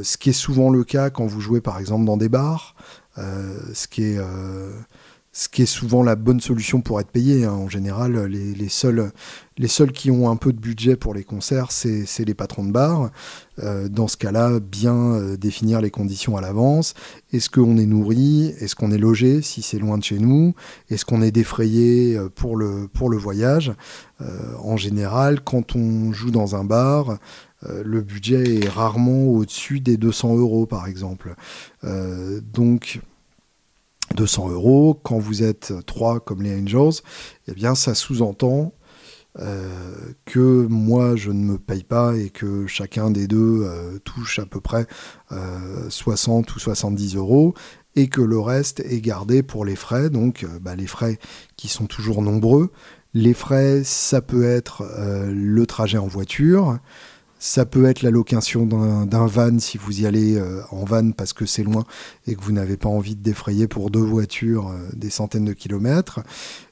[0.03, 2.75] ce qui est souvent le cas quand vous jouez par exemple dans des bars,
[3.17, 4.19] ce qui est
[5.37, 7.45] ce qui est souvent la bonne solution pour être payé.
[7.45, 7.51] Hein.
[7.51, 9.11] En général, les, seuls,
[9.59, 12.71] les seuls qui ont un peu de budget pour les concerts, c'est les patrons de
[12.71, 13.11] bar.
[13.61, 16.95] Euh, dans ce cas-là, bien euh, définir les conditions à l'avance.
[17.33, 18.47] Est-ce qu'on est nourri?
[18.59, 19.43] Est-ce qu'on est logé?
[19.43, 20.55] Si c'est loin de chez nous
[20.89, 23.73] Est-ce qu'on est défrayé euh, pour le, pour le voyage?
[24.63, 27.19] En général, quand on joue dans un bar,
[27.69, 31.35] le budget est rarement au-dessus des 200 euros, par exemple.
[31.83, 32.99] donc,
[34.15, 34.99] 200 euros.
[35.03, 37.01] Quand vous êtes trois comme les Angels,
[37.47, 38.73] eh bien, ça sous-entend
[39.39, 39.93] euh,
[40.25, 44.47] que moi je ne me paye pas et que chacun des deux euh, touche à
[44.47, 44.87] peu près
[45.89, 47.53] 60 euh, ou 70 euros
[47.95, 51.19] et que le reste est gardé pour les frais, donc bah, les frais
[51.55, 52.71] qui sont toujours nombreux.
[53.13, 54.83] Les frais, ça peut être
[55.29, 56.77] le trajet en voiture,
[57.39, 61.33] ça peut être la location d'un van si vous y allez euh, en van parce
[61.33, 61.83] que c'est loin
[62.25, 65.53] et que vous n'avez pas envie de défrayer pour deux voitures euh, des centaines de
[65.53, 66.19] kilomètres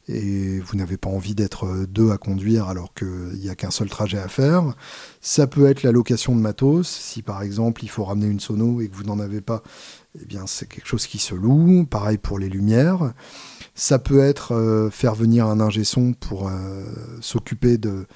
[0.07, 3.69] et vous n'avez pas envie d'être euh, deux à conduire alors qu'il n'y a qu'un
[3.69, 4.73] seul trajet à faire.
[5.21, 8.81] Ça peut être la location de matos si par exemple il faut ramener une sono
[8.81, 9.61] et que vous n'en avez pas,
[10.19, 11.85] eh bien c'est quelque chose qui se loue.
[11.85, 13.13] Pareil pour les lumières.
[13.77, 16.49] Ça peut être faire venir un ingé son pour
[17.19, 18.07] s'occuper de,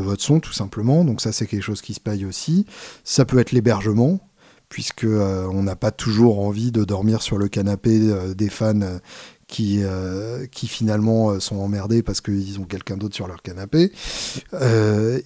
[0.00, 1.04] votre son, tout simplement.
[1.04, 2.66] Donc ça, c'est quelque chose qui se paye aussi.
[3.04, 4.20] Ça peut être l'hébergement,
[4.68, 8.80] puisque euh, on n'a pas toujours envie de dormir sur le canapé euh, des fans
[8.80, 13.92] euh, qui, finalement sont emmerdés parce qu'ils ont quelqu'un d'autre sur leur canapé.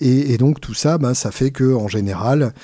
[0.01, 2.55] Et, donc tout ça, ben, ça fait que en général,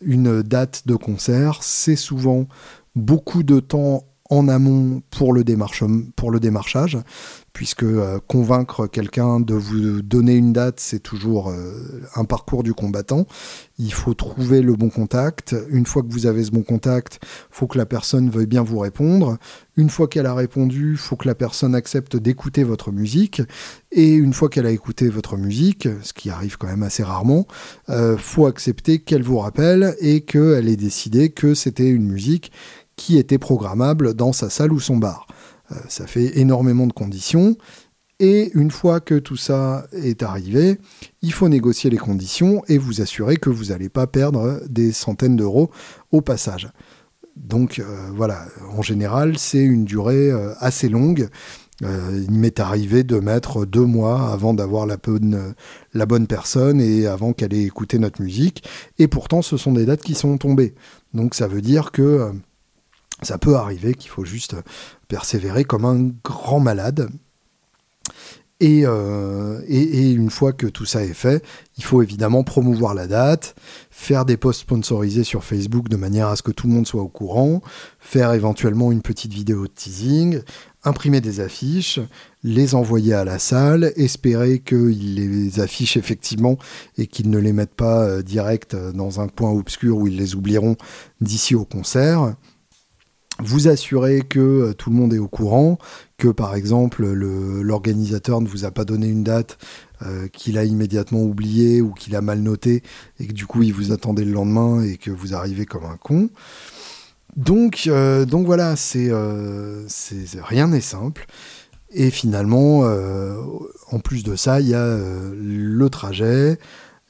[0.00, 2.48] une date de concert, c'est souvent
[2.94, 6.98] beaucoup de temps en amont pour le, démarchage,
[7.52, 12.74] puisque euh, convaincre quelqu'un de vous donner une date, c'est toujours euh, un parcours du
[12.74, 13.26] combattant.
[13.78, 15.54] Il faut trouver le bon contact.
[15.70, 17.20] Une fois que vous avez ce bon contact,
[17.50, 19.38] faut que la personne veuille bien vous répondre.
[19.76, 23.42] Une fois qu'elle a répondu, faut que la personne accepte d'écouter votre musique.
[23.92, 27.46] Et une fois qu'elle a écouté votre musique, ce qui arrive quand même assez rarement,
[27.90, 32.52] euh, faut accepter qu'elle vous rappelle et qu'elle ait décidé que c'était une musique
[32.96, 35.26] qui était programmable dans sa salle ou son bar.
[35.72, 37.56] Euh, ça fait énormément de conditions.
[38.18, 40.78] Et une fois que tout ça est arrivé,
[41.20, 45.36] il faut négocier les conditions et vous assurer que vous n'allez pas perdre des centaines
[45.36, 45.70] d'euros
[46.12, 46.68] au passage.
[47.36, 47.84] Donc euh,
[48.14, 51.28] voilà, en général, c'est une durée euh, assez longue.
[51.82, 55.54] il m'est arrivé de mettre deux mois avant d'avoir la bonne,
[55.92, 58.64] la bonne personne et avant qu'elle ait écouté notre musique.
[58.98, 60.74] Et pourtant, ce sont des dates qui sont tombées.
[61.12, 62.32] Donc ça veut dire que
[63.22, 64.56] ça peut arriver qu'il faut juste
[65.08, 67.08] persévérer comme un grand malade.
[68.62, 71.44] Euh, et, une fois que tout ça est fait,
[71.76, 73.54] il faut évidemment promouvoir la date,
[73.90, 77.02] faire des posts sponsorisés sur Facebook de manière à ce que tout le monde soit
[77.02, 77.60] au courant,
[78.00, 80.40] faire éventuellement une petite vidéo de teasing,
[80.84, 82.00] imprimer des affiches,
[82.42, 86.56] les envoyer à la salle, espérer qu'ils les affichent effectivement
[86.96, 90.34] et qu'ils ne les mettent pas euh, direct dans un coin obscur où ils les
[90.34, 90.76] oublieront
[91.20, 92.34] d'ici au concert
[93.38, 95.78] vous assurez que euh, tout le monde est au courant,
[96.16, 99.58] que par exemple l'organisateur ne vous a pas donné une date
[100.02, 102.82] euh, qu'il a immédiatement oubliée ou qu'il a mal notée
[103.20, 105.96] et que du coup il vous attendait le lendemain et que vous arrivez comme un
[105.96, 106.30] con.
[107.36, 111.26] Donc, euh, donc voilà, c'est rien n'est simple.
[111.92, 112.80] Et finalement,
[113.90, 116.58] en plus de ça, il y a le trajet,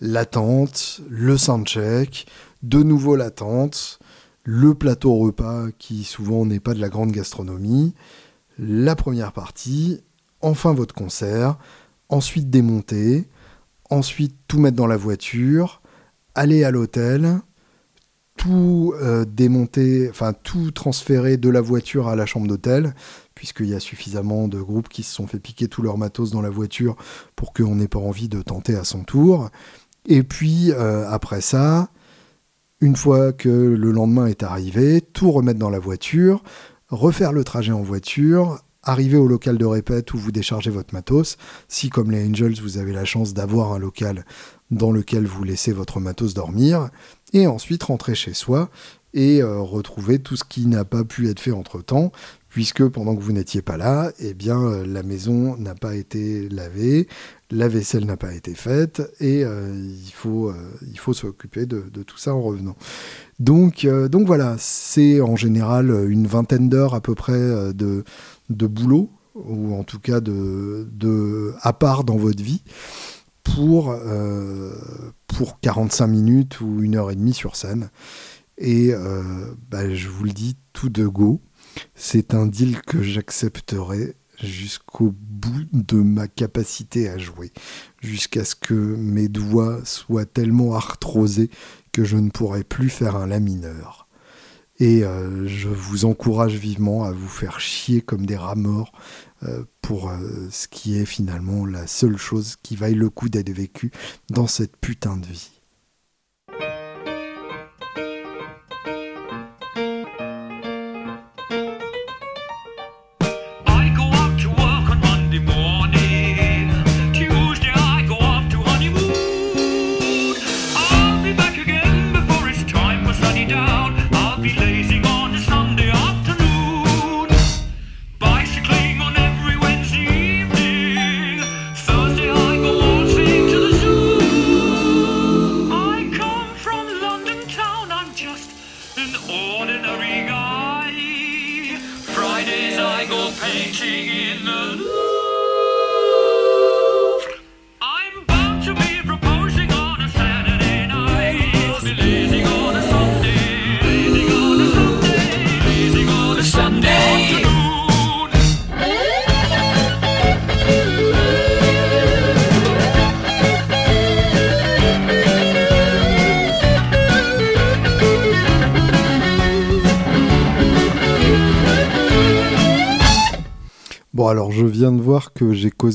[0.01, 2.27] l'attente, le soundcheck,
[2.63, 3.99] de nouveau l'attente,
[4.49, 7.95] le plateau repas qui souvent n'est pas de la grande gastronomie,
[8.61, 10.01] la première partie,
[10.41, 11.59] enfin votre concert,
[12.09, 13.29] ensuite démonter,
[13.91, 15.83] ensuite tout mettre dans la voiture,
[16.37, 17.41] aller à l'hôtel,
[18.37, 22.95] tout euh, démonter, enfin tout transférer de la voiture à la chambre d'hôtel,
[23.35, 26.41] puisqu'il y a suffisamment de groupes qui se sont fait piquer tout leur matos dans
[26.41, 26.95] la voiture
[27.35, 29.51] pour qu'on n'ait pas envie de tenter à son tour.
[30.07, 31.89] Et puis euh, après ça,
[32.81, 36.43] une fois que le lendemain est arrivé, tout remettre dans la voiture,
[36.89, 41.37] refaire le trajet en voiture, arrivez au local de répète où vous déchargez votre matos.
[41.69, 44.25] Si, comme les Angels, vous avez la chance d'avoir un local
[44.71, 46.91] dans lequel vous laissez votre matos dormir,
[47.33, 48.71] et ensuite rentrer chez soi
[49.15, 52.13] et euh, retrouver tout ce qui n'a pas pu être fait entre-temps,
[52.49, 56.49] puisque pendant que vous n'étiez pas là, eh bien, euh, la maison n'a pas été
[56.51, 57.09] lavée,
[57.51, 60.53] la vaisselle n'a pas été faite, et euh, il faut,
[60.91, 62.77] il faut s'occuper de, tout ça en revenant.
[63.39, 67.39] Donc, donc voilà, c'est en général une vingtaine d'heures à peu près
[67.75, 68.05] de,
[68.49, 72.63] boulot, ou en tout cas de, à part dans votre vie
[73.55, 74.73] pour, euh,
[75.27, 77.91] pour 45 minutes ou une heure et demie sur scène.
[78.59, 79.23] Et euh,
[79.71, 81.41] bah, je vous le dis tout de go,
[81.95, 87.53] c'est un deal que j'accepterai jusqu'au bout de ma capacité à jouer,
[88.03, 91.51] jusqu'à ce que mes doigts soient tellement arthrosés
[91.93, 94.07] que je ne pourrai plus faire un la mineur.
[94.79, 98.93] Et euh, je vous encourage vivement à vous faire chier comme des rats morts
[99.43, 103.51] euh, pour euh, ce qui est finalement la seule chose qui vaille le coup d'être
[103.51, 103.91] vécue
[104.29, 105.56] dans cette putain de vie.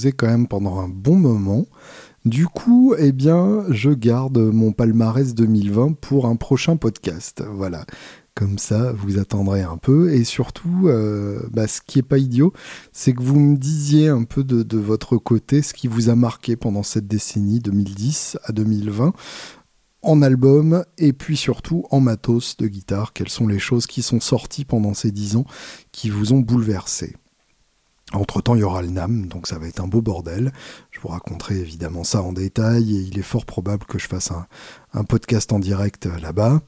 [0.10, 1.66] Quand même pendant un bon moment.
[2.26, 7.44] Du coup, eh bien, je garde mon palmarès 2020 pour un prochain podcast.
[7.52, 7.86] Voilà.
[8.36, 10.14] Comme ça, vous attendrez un peu.
[10.14, 12.54] Et surtout, euh, bah, ce qui est pas idiot,
[12.92, 16.16] c'est que vous me disiez un peu de, de, votre côté ce qui vous a
[16.16, 19.14] marqué pendant cette décennie 2010 à 2020
[20.04, 23.14] en album et puis surtout en matos de guitare.
[23.14, 25.46] Quelles sont les choses qui sont sorties pendant ces dix ans
[25.92, 27.16] qui vous ont bouleversé?
[28.14, 30.52] Entre-temps, il y aura le NAM, donc ça va être un beau bordel.
[30.92, 34.32] Je vous raconterai évidemment ça en détail, et il est fort probable que je fasse
[34.94, 36.62] un, podcast en direct euh, là-bas.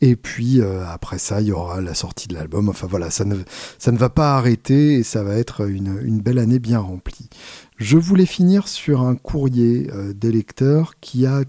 [0.00, 2.68] Et puis euh, après ça, il y aura la sortie de l'album.
[2.68, 3.36] Enfin voilà, ça ne,
[3.78, 7.30] ça ne va pas arrêter et ça va être une, belle année bien remplie.
[7.78, 11.44] Je voulais finir sur un courrier euh, des lecteurs qui a,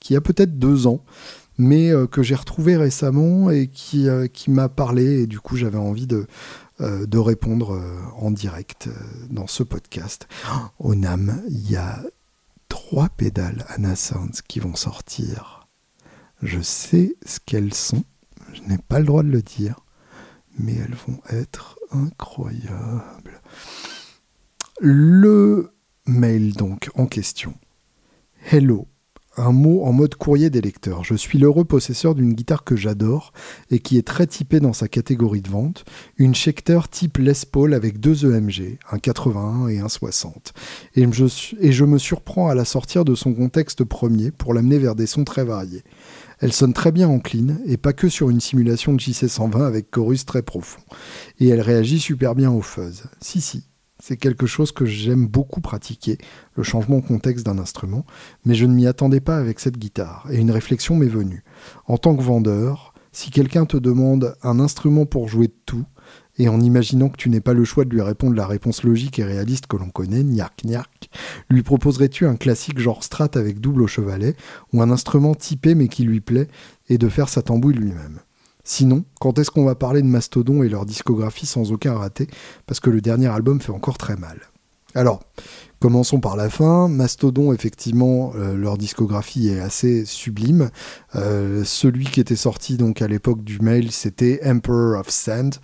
[0.00, 1.04] qui a peut-être deux ans,
[1.58, 5.22] mais que j'ai retrouvé récemment et qui, qui m'a parlé.
[5.22, 6.26] Et du coup, j'avais envie de,
[6.82, 8.92] de répondre euh, en direct euh,
[9.30, 10.26] dans ce podcast.
[10.78, 12.02] Au NAM, il y a
[12.68, 15.68] trois pédales Anasounds qui vont sortir.
[16.42, 18.04] Je sais ce qu'elles sont,
[18.52, 19.80] je n'ai pas le droit de le dire,
[20.58, 23.40] mais elles vont être incroyables.
[24.80, 25.72] Le
[26.06, 27.54] mail donc en question.
[28.50, 28.88] Hello,
[29.36, 31.04] un mot en mode courrier des lecteurs.
[31.04, 33.32] Je suis l'heureux possesseur d'une guitare que j'adore
[33.70, 35.84] et qui est très typée dans sa catégorie de vente,
[36.18, 40.52] une Schecter type Les Paul avec deux EMG, un 81 et un 60.
[40.96, 41.24] Et je,
[41.60, 45.06] et je me surprends à la sortir de son contexte premier pour l'amener vers des
[45.06, 45.82] sons très variés.
[46.40, 49.90] Elle sonne très bien en clean et pas que sur une simulation de JC120 avec
[49.90, 50.82] chorus très profond.
[51.38, 53.04] Et elle réagit super bien au fuzz.
[53.20, 53.64] Si si,
[54.02, 56.18] c'est quelque chose que j'aime beaucoup pratiquer,
[56.56, 58.04] le changement de contexte d'un instrument,
[58.44, 61.44] mais je ne m'y attendais pas avec cette guitare, et une réflexion m'est venue.
[61.86, 65.84] En tant que vendeur, si quelqu'un te demande un instrument pour jouer de tout,
[66.36, 69.20] et en imaginant que tu n'aies pas le choix de lui répondre la réponse logique
[69.20, 71.08] et réaliste que l'on connaît, niark niark,
[71.48, 74.34] lui proposerais-tu un classique genre strat avec double au chevalet,
[74.72, 76.48] ou un instrument typé mais qui lui plaît,
[76.88, 78.18] et de faire sa tambouille lui-même?
[78.64, 82.28] Sinon, quand est-ce qu'on va parler de Mastodon et leur discographie sans aucun raté
[82.66, 84.38] Parce que le dernier album fait encore très mal.
[84.94, 85.22] Alors,
[85.80, 86.86] commençons par la fin.
[86.86, 90.70] Mastodon, effectivement, euh, leur discographie est assez sublime.
[91.14, 95.54] Euh, celui qui était sorti donc à l'époque du mail, c'était Emperor of Sand,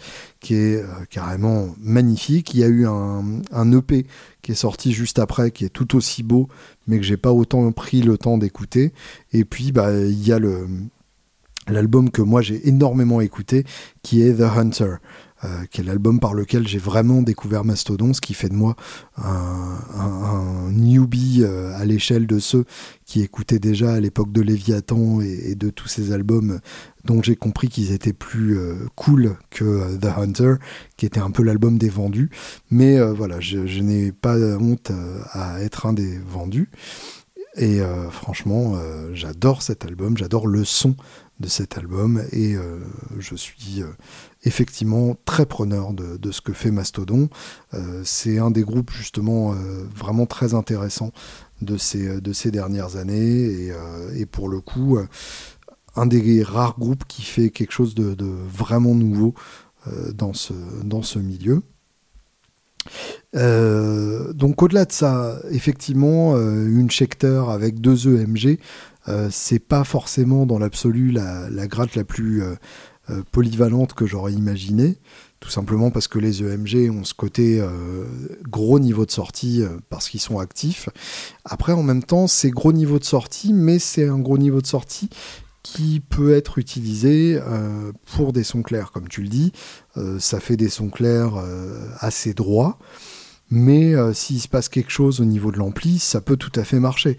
[0.41, 2.55] qui est euh, carrément magnifique.
[2.55, 4.07] Il y a eu un, EP
[4.41, 6.49] qui est sorti juste après, qui est tout aussi beau,
[6.87, 8.95] mais que j'ai pas autant pris le temps d'écouter.
[9.35, 10.67] Et puis, bah, il y a le
[11.69, 13.65] l'album que moi j'ai énormément écouté,
[14.03, 14.97] qui est The Hunter.
[15.71, 18.75] qui est l'album par lequel j'ai vraiment découvert Mastodon, ce qui fait de moi
[19.17, 22.65] un, newbie à l'échelle de ceux
[23.05, 26.59] qui écoutaient déjà à l'époque de Léviathan et, de tous ces albums
[27.05, 28.59] dont j'ai compris qu'ils étaient plus
[28.97, 30.55] cool que The Hunter,
[30.97, 32.31] qui était un peu l'album des vendus.
[32.73, 34.91] Mais voilà, je, n'ai pas honte
[35.33, 36.69] à être un des vendus.
[37.59, 40.95] Et euh, franchement, euh, j'adore cet album, j'adore le son
[41.41, 42.81] de cet album et euh,
[43.19, 43.83] je suis
[44.45, 47.29] effectivement très preneur de, ce que fait Mastodon.
[48.05, 49.55] c'est un des groupes justement
[49.95, 51.13] vraiment très intéressants
[51.63, 53.73] de ces, de ces dernières années
[54.15, 54.99] et, pour le coup,
[55.97, 59.35] un des rares groupes qui fait quelque chose de, vraiment nouveau
[60.15, 61.63] dans, ce, milieu.
[63.37, 68.57] Euh, donc au-delà de ça, effectivement, euh, une Schecter avec deux EMG, euh,
[69.31, 72.43] c'est pas forcément dans l'absolu la, gratte la plus
[73.33, 74.99] polyvalente que j'aurais imaginé.
[75.41, 77.63] Tout simplement parce que les EMG ont ce côté
[78.49, 80.89] gros niveau de sortie parce qu'ils sont actifs.
[81.45, 84.67] Après, en même temps, c'est gros niveau de sortie, mais c'est un gros niveau de
[84.67, 85.09] sortie
[85.63, 87.41] qui peut être utilisé
[88.15, 89.53] pour des sons clairs, comme tu le dis.
[90.19, 91.35] ça fait des sons clairs
[92.01, 92.79] assez droits.
[93.51, 96.65] Mais euh, s'il se passe quelque chose au niveau de l'ampli, ça peut tout à
[96.65, 97.17] fait marcher.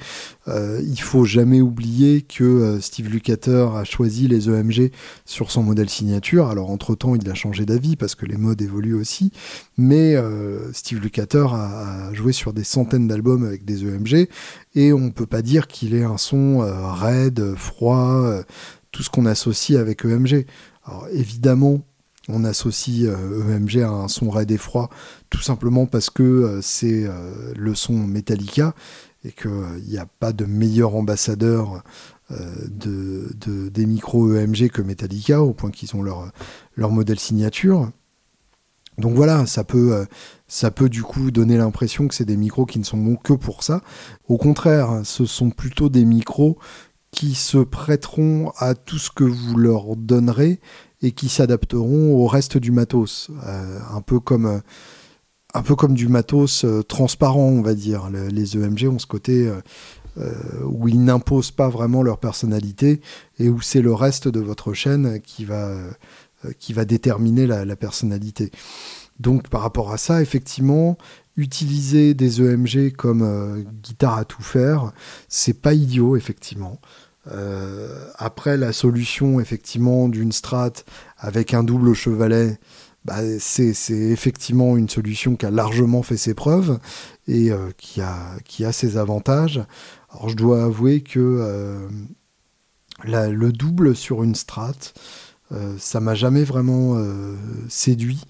[0.47, 4.91] Euh, il faut jamais oublier que euh, Steve Lukather a choisi les EMG
[5.25, 6.47] sur son modèle signature.
[6.47, 9.31] Alors entre-temps, il a changé d'avis parce que les modes évoluent aussi.
[9.77, 14.27] Mais euh, Steve Lukather a, a, joué sur des centaines d'albums avec des EMG
[14.75, 18.43] et on ne peut pas dire qu'il ait un son raide, froid,
[18.91, 20.45] tout ce qu'on associe avec EMG.
[20.85, 21.81] Alors évidemment,
[22.29, 24.89] on associe EMG euh, e à un son raide et froid,
[25.29, 28.73] tout simplement parce que euh, c'est euh, le son Metallica
[29.25, 31.83] et qu'il n'y a pas de meilleur ambassadeur
[32.29, 33.27] de,
[33.69, 36.31] des micros EMG que Metallica, au point qu'ils ont leur,
[36.75, 37.91] leur modèle signature.
[38.97, 40.05] Donc voilà, ça peut,
[40.47, 43.33] ça peut du coup donner l'impression que c'est des micros qui ne sont bons que
[43.33, 43.81] pour ça.
[44.29, 46.57] Au contraire, ce sont plutôt des micros
[47.11, 50.61] qui se prêteront à tout ce que vous leur donnerez
[51.01, 54.59] et qui s'adapteront au reste du matos, euh, un peu comme euh,
[55.53, 58.09] un peu comme du matos euh, transparent, on va dire.
[58.09, 59.51] les EMG ont ce côté
[60.65, 62.99] où ils n'imposent pas vraiment leur personnalité
[63.39, 65.75] et où c'est le reste de votre chaîne qui va
[66.57, 68.51] qui va déterminer la, personnalité.
[69.19, 70.97] Donc par rapport à ça, effectivement,
[71.37, 74.91] utiliser des EMG comme guitare à tout faire,
[75.29, 76.79] c'est pas idiot, effectivement.
[77.31, 80.73] Euh, après, la solution effectivement d'une strat
[81.17, 82.59] avec un double chevalet,
[83.05, 86.79] bah, c'est effectivement une solution qui a largement fait ses preuves
[87.27, 89.61] et euh, qui, a, qui a ses avantages.
[90.09, 91.87] Alors je dois avouer que euh,
[93.05, 94.73] le double sur une strat,
[95.79, 96.95] ça m'a jamais vraiment
[97.69, 98.21] séduit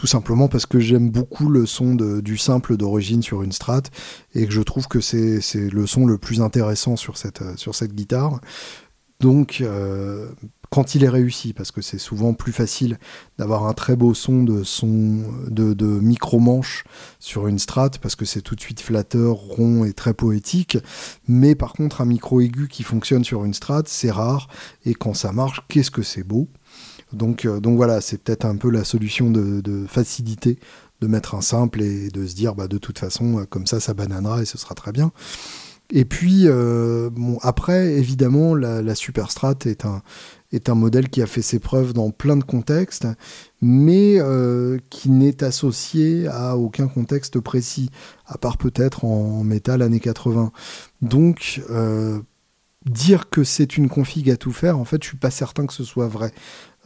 [0.00, 3.82] tout simplement parce que j'aime beaucoup le son du simple d'origine sur une strat
[4.34, 8.40] et que je trouve que c'est le son le plus intéressant sur cette, cette guitare.
[9.20, 10.30] Donc, euh,
[10.70, 12.98] quand il est réussi, parce que c'est souvent plus facile
[13.36, 16.84] d'avoir un très beau son de son de micro-manche
[17.18, 20.78] sur une strat, parce que c'est tout de suite flatteur, rond et très poétique.
[21.28, 24.48] Mais par contre, un micro aigu qui fonctionne sur une strat, c'est rare.
[24.86, 26.48] Et quand ça marche, qu'est-ce que c'est beau?
[27.12, 30.58] Donc, euh, donc voilà, c'est peut-être un peu la solution de, facilité
[31.00, 33.80] de mettre un simple et de se dire bah, de toute façon, euh, comme ça,
[33.80, 35.12] ça bananera et ce sera très bien.
[35.92, 37.10] Et puis, euh,
[37.42, 42.44] après, évidemment, la, Superstrat est un, modèle qui a fait ses preuves dans plein de
[42.44, 43.08] contextes,
[43.60, 44.18] mais
[44.88, 47.90] qui n'est associé à aucun contexte précis,
[48.26, 50.52] à part peut-être en, métal années 80.
[51.02, 51.60] Donc,
[52.86, 55.72] dire que c'est une config à tout faire, en fait, je suis pas certain que
[55.74, 56.32] ce soit vrai.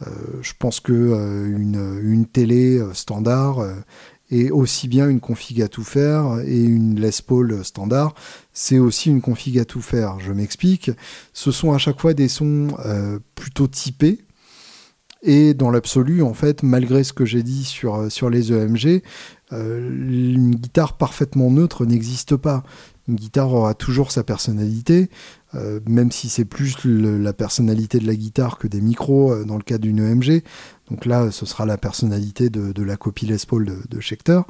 [0.01, 3.65] Euh, je pense que euh, une, télé euh, standard
[4.29, 8.13] est aussi bien une config à tout faire et une Les Paul standard,
[8.53, 10.19] c'est aussi une config à tout faire.
[10.19, 10.91] Je m'explique.
[11.33, 12.67] Ce sont à chaque fois des sons
[13.35, 14.21] plutôt typés.
[15.21, 19.03] Et dans l'absolu, en fait, malgré ce que j'ai dit sur, sur les EMG,
[19.51, 22.63] une guitare parfaitement neutre n'existe pas.
[23.07, 25.09] Une guitare aura toujours sa personnalité.
[25.55, 29.57] Euh, même si c'est plus la personnalité de la guitare que des micros euh, dans
[29.57, 30.43] le cas d'une EMG.
[30.89, 34.41] Donc là, ce sera la personnalité de, la copie Les Paul de, de.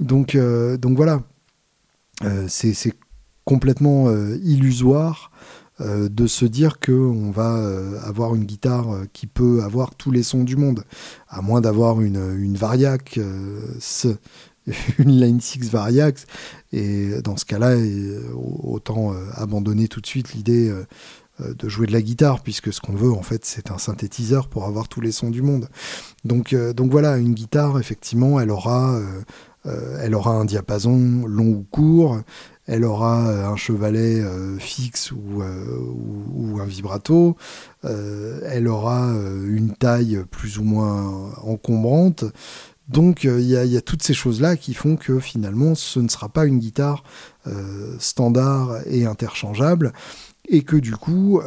[0.00, 1.22] Donc, euh, donc voilà,
[2.48, 2.92] c'est
[3.44, 4.10] complètement
[4.42, 5.30] illusoire
[5.80, 7.60] de se dire qu'on va
[8.04, 10.84] avoir une guitare qui peut avoir tous les sons du monde,
[11.28, 13.18] à moins d'avoir une, une Variac,
[14.98, 16.26] une Line 6 Variax.
[16.72, 17.76] Et dans ce cas-là,
[18.34, 22.80] autant euh, abandonner tout de suite l'idée euh, de jouer de la guitare, puisque ce
[22.80, 25.68] qu'on veut, en fait, c'est un synthétiseur pour avoir tous les sons du monde.
[26.24, 29.00] Donc, voilà, une guitare, effectivement, elle aura,
[29.64, 32.20] un diapason long ou court,
[32.66, 35.78] elle aura euh, un chevalet euh, fixe euh,
[36.34, 37.36] ou, un vibrato,
[37.82, 39.12] elle aura
[39.46, 42.24] une taille plus ou moins encombrante.
[42.88, 46.44] Donc il y, a toutes ces choses-là qui font que finalement ce ne sera pas
[46.44, 47.02] une guitare
[47.98, 49.94] standard et interchangeable
[50.50, 51.40] et que du coup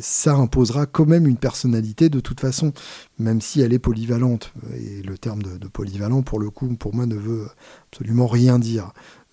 [0.00, 2.72] ça imposera quand même une personnalité de toute façon,
[3.18, 4.54] même si elle est polyvalente.
[4.74, 7.48] Et le terme de polyvalent pour le coup pour moi ne veut
[7.90, 8.92] absolument rien dire.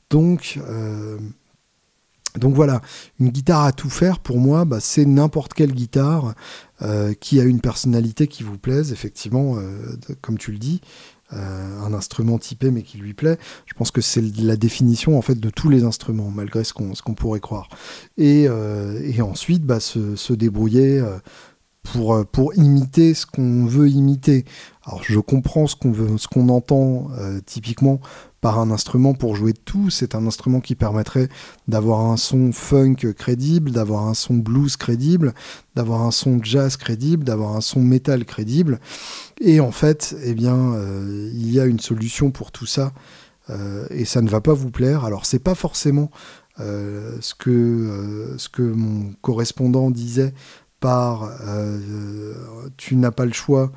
[0.09, 1.17] Donc, euh,
[2.37, 2.81] donc voilà,
[3.19, 6.33] une guitare à tout faire, pour moi, bah, c'est n'importe quelle guitare
[6.81, 10.81] euh, qui a une personnalité qui vous plaise, effectivement, euh, comme tu le dis.
[11.31, 13.37] Un instrument typé mais qui lui plaît.
[13.65, 17.13] Je pense que c'est la définition en fait de tous les instruments, malgré ce qu'on
[17.13, 17.69] pourrait croire.
[18.17, 18.47] Et,
[19.21, 21.03] ensuite, bah, se, débrouiller
[21.83, 24.45] pour, pour imiter ce qu'on veut imiter.
[24.83, 27.09] Alors je comprends ce qu'on veut, ce qu'on entend
[27.45, 28.01] typiquement
[28.41, 29.89] par un instrument pour jouer tout.
[29.89, 31.29] C'est un instrument qui permettrait
[31.67, 35.33] d'avoir un son funk crédible, d'avoir un son blues crédible,
[35.75, 38.79] d'avoir un son jazz crédible, d'avoir un son metal crédible.
[39.41, 42.93] Et en fait, eh bien, euh, il y a une solution pour tout ça.
[43.49, 45.05] Euh, et ça ne va pas vous plaire.
[45.05, 46.11] Alors c'est pas forcément
[46.59, 50.33] euh, ce que ce que mon correspondant disait
[50.79, 51.29] par
[52.77, 53.71] tu n'as pas le choix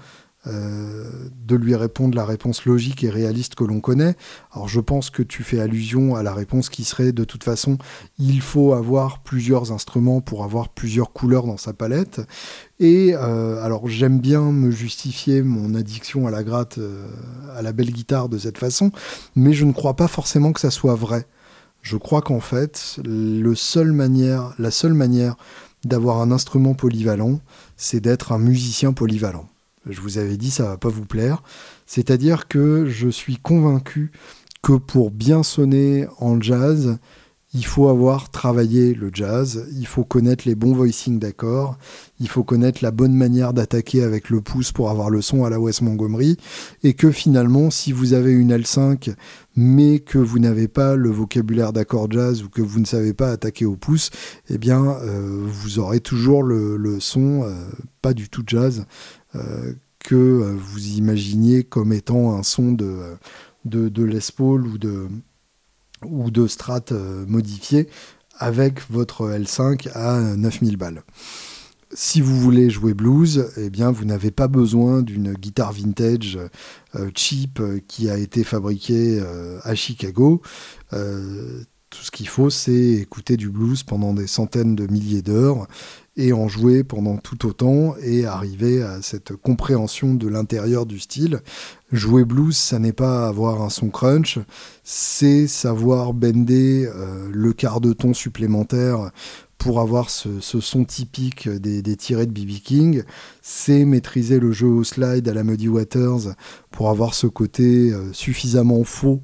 [0.48, 1.04] euh,
[1.46, 4.16] de lui répondre la réponse logique et réaliste que l'on connaît.
[4.50, 7.78] Alors je pense que tu fais allusion à la réponse qui serait de toute façon
[8.18, 12.22] il faut avoir plusieurs instruments pour avoir plusieurs couleurs dans sa palette.
[12.80, 17.06] Et euh, alors j'aime bien me justifier mon addiction à la gratte, euh,
[17.56, 18.90] à la belle guitare de cette façon,
[19.36, 21.24] mais je ne crois pas forcément que ça soit vrai.
[21.82, 25.36] Je crois qu'en fait, le seul manière, la seule manière
[25.84, 27.40] d'avoir un instrument polyvalent,
[27.76, 29.48] c'est d'être un musicien polyvalent
[29.88, 31.42] je vous avais dit ça va pas vous plaire.
[31.86, 34.12] C'est-à-dire que je suis convaincu
[34.62, 36.98] que pour bien sonner en jazz,
[37.54, 41.76] il faut avoir travaillé le jazz, il faut connaître les bons voicings d'accords,
[42.18, 45.50] il faut connaître la bonne manière d'attaquer avec le pouce pour avoir le son à
[45.50, 46.38] la West Montgomery,
[46.82, 49.14] et que finalement, si vous avez une L5,
[49.54, 53.30] mais que vous n'avez pas le vocabulaire d'accord jazz ou que vous ne savez pas
[53.30, 54.08] attaquer au pouce,
[54.48, 57.52] eh bien, euh, vous aurez toujours le, son euh,
[58.00, 58.86] pas du tout jazz,
[60.02, 63.16] que euh, vous imaginiez comme étant un son de,
[63.64, 65.08] de, de Les Paul ou de,
[66.04, 67.88] ou de Strat euh, modifié
[68.38, 71.02] avec votre L5 à 9000 balles.
[71.94, 76.38] Si vous voulez jouer blues, eh bien vous n'avez pas besoin d'une guitare vintage
[77.14, 79.22] cheap qui a été fabriquée
[79.62, 80.40] à Chicago.
[80.90, 85.68] tout ce qu'il faut, c'est écouter du blues pendant des centaines de milliers d'heures
[86.16, 91.40] et en jouer pendant tout autant et arriver à cette compréhension de l'intérieur du style.
[91.90, 94.38] Jouer blues, ça n'est pas avoir un son crunch,
[94.84, 99.10] c'est savoir bender euh, le quart de ton supplémentaire
[99.56, 103.02] pour avoir ce, son typique des, des, tirés de BB King,
[103.42, 106.34] c'est maîtriser le jeu au slide à la Muddy Waters
[106.72, 109.22] pour avoir ce côté euh, suffisamment faux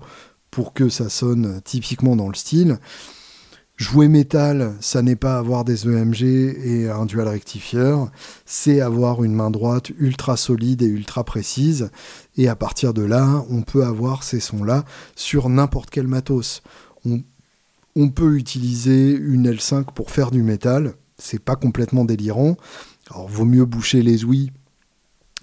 [0.51, 2.79] pour que ça sonne typiquement dans le style.
[3.79, 8.11] Jouer métal, ça n'est pas avoir des EMG et un dual rectifieur,
[8.45, 11.91] c'est avoir une main droite ultra solide et ultra précise.
[12.37, 16.65] Et à partir de là, on peut avoir ces sons-là sur n'importe quel matos.
[17.95, 22.57] On, peut utiliser une L5 pour faire du métal, c'est pas complètement délirant.
[23.13, 24.51] Alors vaut mieux boucher les ouïes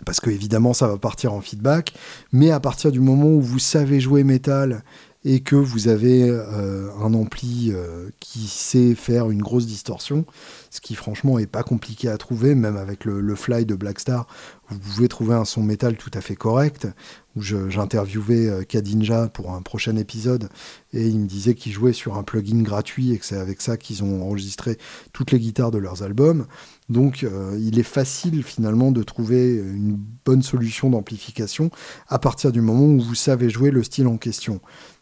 [0.04, 1.94] parce que évidemment ça va partir en feedback,
[2.34, 4.84] mais à partir du moment où vous savez jouer métal
[5.28, 10.24] et que vous avez euh, un ampli euh, qui sait faire une grosse distorsion,
[10.70, 14.28] ce qui franchement est pas compliqué à trouver, même avec le, Fly de Blackstar,
[14.70, 16.88] vous pouvez trouver un son métal tout à fait correct.
[17.36, 20.48] Où j'interviewais euh, Kadinja pour un prochain épisode
[20.94, 23.76] et il me disait qu'ils jouaient sur un plugin gratuit et que c'est avec ça
[23.76, 24.78] qu'ils ont enregistré
[25.12, 26.46] toutes les guitares de leurs albums.
[26.88, 27.26] Donc
[27.60, 31.72] il est facile finalement de trouver une bonne solution d'amplification
[32.08, 34.62] à partir du moment où vous savez jouer le style en question.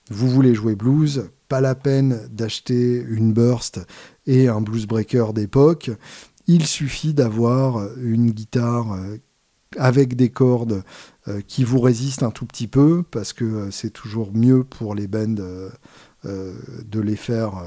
[0.10, 3.80] Vous voulez jouer blues, pas la peine d'acheter une burst
[4.26, 5.92] et un blues breaker d'époque.
[6.48, 9.18] Il suffit d'avoir une guitare euh,
[9.78, 10.84] avec des cordes
[11.28, 14.94] euh, qui vous résistent un tout petit peu, parce que euh, c'est toujours mieux pour
[14.94, 15.36] les bands
[16.26, 17.64] de les faire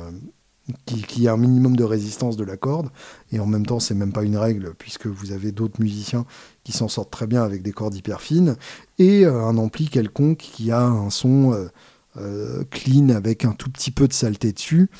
[0.84, 2.90] qui, y a un minimum de résistance de la corde,
[3.32, 6.26] et en même temps c'est même pas une règle, puisque vous avez d'autres musiciens
[6.64, 8.56] qui s'en sortent très bien avec des cordes hyper fines,
[8.98, 11.68] et un ampli quelconque qui a un son
[12.18, 14.90] euh, clean avec un tout petit peu de saleté dessus.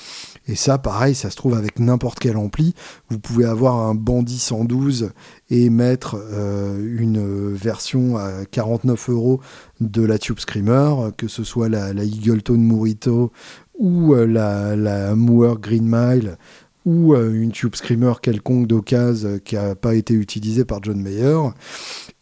[0.47, 2.75] Et ça, pareil, ça se trouve avec n'importe quel ampli.
[3.11, 5.11] Vous pouvez avoir un Bandit 112
[5.51, 9.41] et mettre euh, une version à 49 euros
[9.81, 13.33] de la Tube Screamer, que ce soit la, la Eagleton Murito
[13.79, 16.39] ou la, la Moore Green Mile
[16.87, 21.51] ou une Tube Screamer quelconque d'occasion qui n'a pas été utilisée par John Mayer.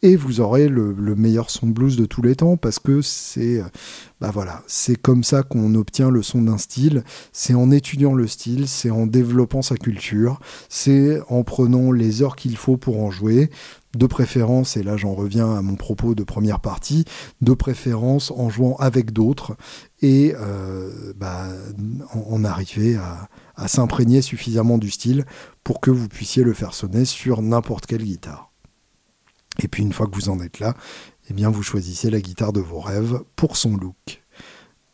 [0.02, 3.62] Et vous aurez le, meilleur son blues de tous les temps parce que c'est
[4.20, 4.62] bah voilà,
[5.02, 9.06] comme ça qu'on obtient le son d'un style, c'est en étudiant le style, c'est en
[9.06, 10.40] développant sa culture,
[10.70, 13.50] c'est en prenant les heures qu'il faut pour en jouer,
[13.94, 17.04] de préférence, et là j'en reviens à mon propos de première partie,
[17.42, 19.56] de préférence en jouant avec d'autres
[20.00, 21.48] et euh, bah,
[22.14, 25.24] en, arriver à, à s'imprégner suffisamment du style
[25.62, 28.50] pour que vous puissiez le faire sonner sur n'importe quelle guitare.
[29.62, 30.74] Et puis une fois que vous en êtes là,
[31.30, 34.22] eh bien vous choisissez la guitare de vos rêves pour son look.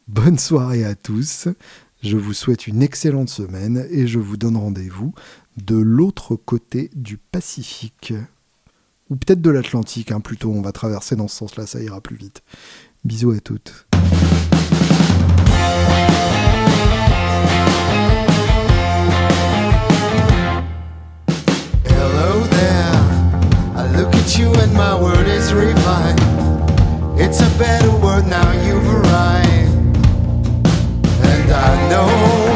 [0.08, 1.48] Bonne soirée à tous,
[2.02, 5.14] je vous souhaite une excellente semaine et je vous donne rendez-vous
[5.56, 8.14] de l'autre côté du Pacifique.
[9.08, 12.16] Ou peut-être de l'Atlantique, hein, plutôt on va traverser dans ce sens-là, ça ira plus
[12.16, 12.42] vite.
[13.04, 13.86] Bisous à toutes.
[24.38, 26.20] You and my word is refined.
[27.18, 29.96] It's a better word now you've arrived.
[31.24, 32.49] And I know.